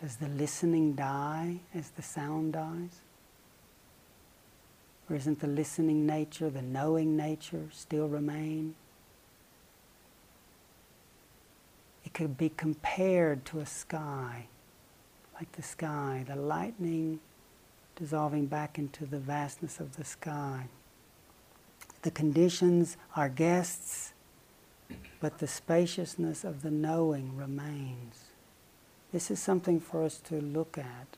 Does 0.00 0.16
the 0.16 0.28
listening 0.28 0.94
die 0.94 1.60
as 1.74 1.90
the 1.90 2.00
sound 2.00 2.54
dies? 2.54 3.00
Or 5.08 5.16
isn't 5.16 5.40
the 5.40 5.46
listening 5.46 6.06
nature, 6.06 6.48
the 6.48 6.62
knowing 6.62 7.18
nature 7.18 7.68
still 7.70 8.08
remain? 8.08 8.76
It 12.02 12.14
could 12.14 12.38
be 12.38 12.48
compared 12.48 13.44
to 13.46 13.60
a 13.60 13.66
sky, 13.66 14.46
like 15.34 15.52
the 15.52 15.62
sky, 15.62 16.24
the 16.26 16.36
lightning 16.36 17.20
dissolving 17.94 18.46
back 18.46 18.78
into 18.78 19.04
the 19.04 19.18
vastness 19.18 19.80
of 19.80 19.96
the 19.96 20.04
sky. 20.04 20.68
The 22.00 22.10
conditions 22.10 22.96
are 23.14 23.28
guests, 23.28 24.14
but 25.20 25.40
the 25.40 25.46
spaciousness 25.46 26.42
of 26.42 26.62
the 26.62 26.70
knowing 26.70 27.36
remains. 27.36 28.29
This 29.12 29.30
is 29.30 29.40
something 29.40 29.80
for 29.80 30.04
us 30.04 30.18
to 30.28 30.40
look 30.40 30.78
at 30.78 31.16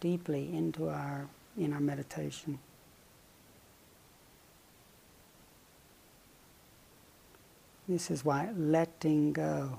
deeply 0.00 0.54
into 0.54 0.88
our 0.88 1.28
in 1.56 1.72
our 1.72 1.80
meditation. 1.80 2.58
This 7.88 8.10
is 8.10 8.24
why 8.24 8.50
letting 8.56 9.32
go 9.32 9.78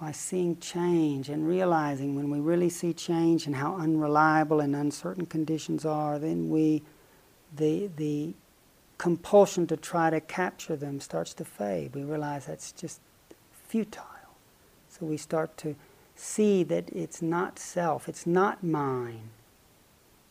why 0.00 0.12
seeing 0.12 0.58
change 0.58 1.28
and 1.28 1.46
realizing 1.46 2.16
when 2.16 2.30
we 2.30 2.40
really 2.40 2.70
see 2.70 2.94
change 2.94 3.46
and 3.46 3.54
how 3.54 3.76
unreliable 3.76 4.60
and 4.60 4.74
uncertain 4.74 5.26
conditions 5.26 5.84
are, 5.84 6.18
then 6.18 6.48
we, 6.48 6.82
the, 7.54 7.90
the 7.96 8.32
compulsion 8.96 9.66
to 9.66 9.76
try 9.76 10.08
to 10.08 10.18
capture 10.18 10.74
them 10.74 11.00
starts 11.00 11.34
to 11.34 11.44
fade. 11.44 11.94
We 11.94 12.02
realize 12.02 12.46
that's 12.46 12.72
just 12.72 12.98
futile. 13.68 14.09
So 15.00 15.06
we 15.06 15.16
start 15.16 15.56
to 15.58 15.74
see 16.14 16.62
that 16.64 16.90
it's 16.90 17.22
not 17.22 17.58
self, 17.58 18.06
it's 18.06 18.26
not 18.26 18.62
mine. 18.62 19.30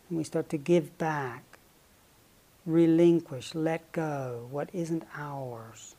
And 0.07 0.17
we 0.17 0.23
start 0.23 0.47
to 0.49 0.57
give 0.57 0.95
back, 0.99 1.43
relinquish, 2.67 3.55
let 3.55 3.91
go 3.91 4.47
what 4.51 4.69
isn't 4.71 5.03
ours. 5.15 5.95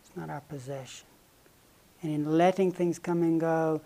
It's 0.00 0.16
not 0.16 0.30
our 0.30 0.42
possession. 0.42 1.06
And 2.02 2.12
in 2.12 2.38
letting 2.38 2.70
things 2.70 3.00
come 3.00 3.22
and 3.22 3.40
go, 3.40 3.80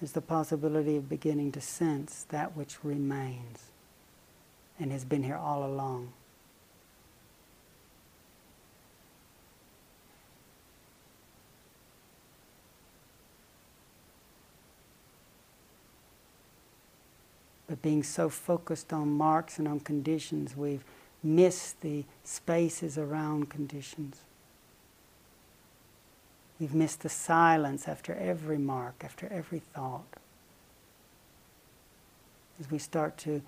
there's 0.00 0.12
the 0.12 0.20
possibility 0.20 0.96
of 0.96 1.08
beginning 1.08 1.52
to 1.52 1.60
sense 1.60 2.26
that 2.30 2.56
which 2.56 2.84
remains 2.84 3.66
and 4.80 4.90
has 4.90 5.04
been 5.04 5.22
here 5.22 5.36
all 5.36 5.64
along. 5.64 6.12
But 17.68 17.82
being 17.82 18.02
so 18.02 18.30
focused 18.30 18.92
on 18.92 19.12
marks 19.12 19.58
and 19.58 19.68
on 19.68 19.80
conditions, 19.80 20.56
we've 20.56 20.84
missed 21.22 21.82
the 21.82 22.04
spaces 22.24 22.96
around 22.96 23.50
conditions. 23.50 24.22
We've 26.58 26.74
missed 26.74 27.00
the 27.00 27.08
silence 27.08 27.86
after 27.86 28.14
every 28.14 28.58
mark, 28.58 29.02
after 29.04 29.28
every 29.30 29.60
thought. 29.60 30.16
As 32.58 32.70
we 32.70 32.78
start 32.78 33.16
to 33.18 33.42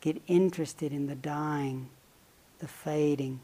get 0.00 0.20
interested 0.26 0.92
in 0.92 1.06
the 1.06 1.14
dying, 1.14 1.88
the 2.58 2.68
fading, 2.68 3.40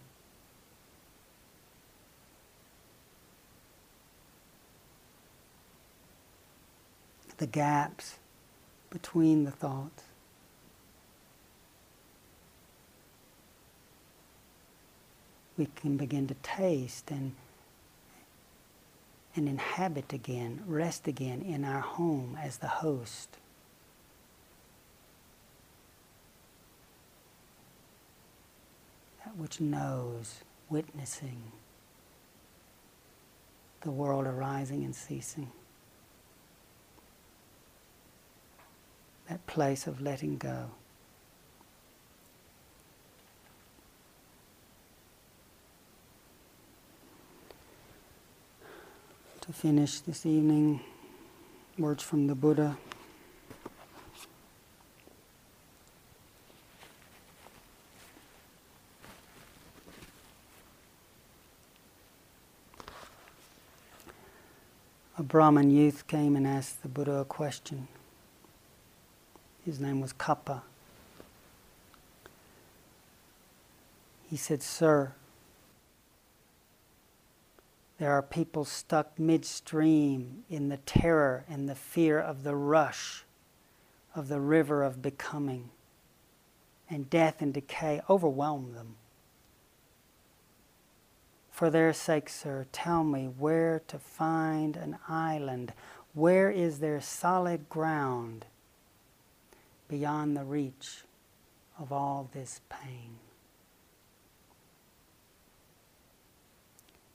the 7.39 7.47
gaps 7.47 8.16
between 8.91 9.45
the 9.45 9.51
thoughts. 9.51 10.05
We 15.57 15.66
can 15.76 15.96
begin 15.96 16.26
to 16.28 16.34
taste 16.42 17.11
and 17.11 17.32
and 19.36 19.48
inhabit 19.48 20.14
again, 20.14 20.62
rest 20.66 21.07
again 21.07 21.42
in 21.42 21.62
our 21.62 21.80
home 21.80 22.38
as 22.42 22.57
the 22.57 22.66
host. 22.66 23.36
That 29.24 29.36
which 29.36 29.61
knows, 29.61 30.40
witnessing 30.70 31.52
the 33.82 33.90
world 33.90 34.26
arising 34.26 34.84
and 34.84 34.96
ceasing. 34.96 35.50
That 39.28 39.46
place 39.46 39.86
of 39.86 40.00
letting 40.00 40.38
go. 40.38 40.70
To 49.47 49.53
finish 49.53 50.01
this 50.01 50.26
evening, 50.26 50.80
words 51.78 52.03
from 52.03 52.26
the 52.26 52.34
Buddha. 52.34 52.76
A 65.16 65.22
Brahmin 65.22 65.70
youth 65.70 66.09
came 66.09 66.34
and 66.34 66.44
asked 66.44 66.82
the 66.82 66.88
Buddha 66.88 67.20
a 67.20 67.24
question. 67.24 67.86
His 69.64 69.78
name 69.78 70.01
was 70.01 70.12
Kappa. 70.12 70.64
He 74.28 74.36
said, 74.36 74.61
Sir, 74.61 75.12
there 77.99 78.12
are 78.12 78.22
people 78.22 78.64
stuck 78.64 79.18
midstream 79.18 80.44
in 80.51 80.68
the 80.68 80.76
terror 80.78 81.44
and 81.49 81.68
the 81.68 81.74
fear 81.74 82.18
of 82.18 82.42
the 82.42 82.55
rush 82.55 83.24
of 84.14 84.28
the 84.28 84.40
river 84.40 84.82
of 84.82 85.03
becoming. 85.03 85.70
And 86.88 87.11
death 87.11 87.42
and 87.42 87.53
decay 87.53 88.01
overwhelm 88.09 88.72
them. 88.74 88.97
For 91.51 91.70
their 91.70 91.92
sake, 91.92 92.28
sir, 92.28 92.66
tell 92.70 93.03
me 93.03 93.24
where 93.24 93.82
to 93.88 93.99
find 93.99 94.76
an 94.76 94.99
island. 95.09 95.72
Where 96.12 96.51
is 96.51 96.78
there 96.78 97.01
solid 97.01 97.68
ground 97.68 98.44
beyond 99.88 100.36
the 100.36 100.44
reach 100.44 101.05
of 101.78 101.92
all 101.92 102.28
this 102.32 102.61
pain? 102.68 103.16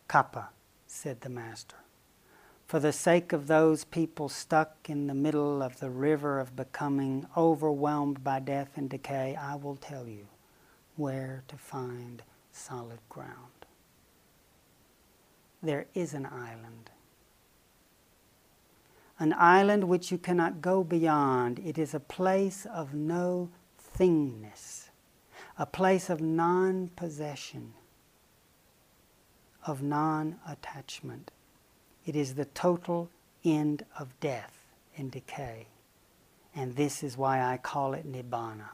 Kappa 0.10 0.50
said 0.92 1.22
the 1.22 1.30
Master. 1.30 1.78
For 2.68 2.80
the 2.80 2.92
sake 2.92 3.32
of 3.32 3.48
those 3.48 3.86
people 3.86 4.30
stuck 4.30 4.90
in 4.90 5.08
the 5.08 5.14
middle 5.14 5.64
of 5.64 5.80
the 5.80 5.90
river 5.90 6.40
of 6.40 6.56
becoming, 6.56 7.26
overwhelmed 7.36 8.24
by 8.24 8.40
death 8.40 8.72
and 8.76 8.90
decay, 8.90 9.36
I 9.36 9.56
will 9.56 9.78
tell 9.78 10.08
you 10.08 10.28
where 10.98 11.44
to 11.48 11.56
find 11.58 12.22
solid 12.52 13.00
ground. 13.10 13.66
There 15.64 15.86
is 15.94 16.14
an 16.14 16.26
island. 16.26 16.92
An 19.18 19.34
island 19.38 19.86
which 19.86 20.12
you 20.12 20.18
cannot 20.18 20.62
go 20.62 20.84
beyond. 20.84 21.60
It 21.60 21.78
is 21.78 21.94
a 21.94 22.00
place 22.00 22.66
of 22.66 22.94
no 22.94 23.50
thingness, 23.98 24.90
a 25.58 25.66
place 25.66 26.10
of 26.10 26.22
non 26.22 26.90
possession 26.96 27.74
of 29.66 29.82
non 29.82 30.38
attachment. 30.48 31.32
It 32.06 32.16
is 32.16 32.36
the 32.36 32.46
total 32.46 33.10
end 33.44 33.86
of 33.98 34.20
death 34.20 34.58
and 34.98 35.12
decay. 35.12 35.68
And 36.56 36.76
this 36.76 37.04
is 37.04 37.18
why 37.18 37.42
I 37.42 37.58
call 37.58 37.94
it 37.94 38.12
Nibbana. 38.12 38.70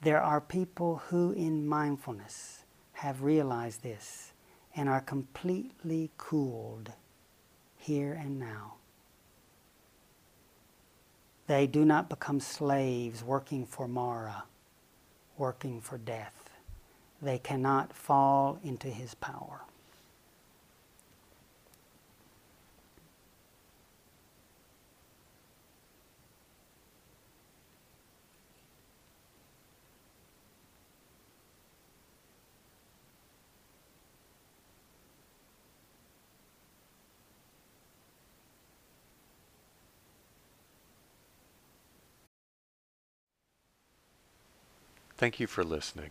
There 0.00 0.20
are 0.22 0.40
people 0.40 1.02
who, 1.08 1.32
in 1.32 1.66
mindfulness, 1.66 2.64
have 2.92 3.22
realized 3.22 3.82
this 3.82 4.32
and 4.76 4.88
are 4.88 5.00
completely 5.00 6.10
cooled 6.16 6.92
here 7.76 8.12
and 8.12 8.38
now. 8.38 8.74
They 11.48 11.66
do 11.66 11.84
not 11.84 12.08
become 12.08 12.38
slaves 12.38 13.24
working 13.24 13.66
for 13.66 13.88
Mara, 13.88 14.44
working 15.36 15.80
for 15.80 15.98
death 15.98 16.37
they 17.20 17.38
cannot 17.38 17.92
fall 17.92 18.58
into 18.62 18.88
his 18.88 19.14
power. 19.14 19.62
Thank 45.16 45.40
you 45.40 45.48
for 45.48 45.64
listening. 45.64 46.10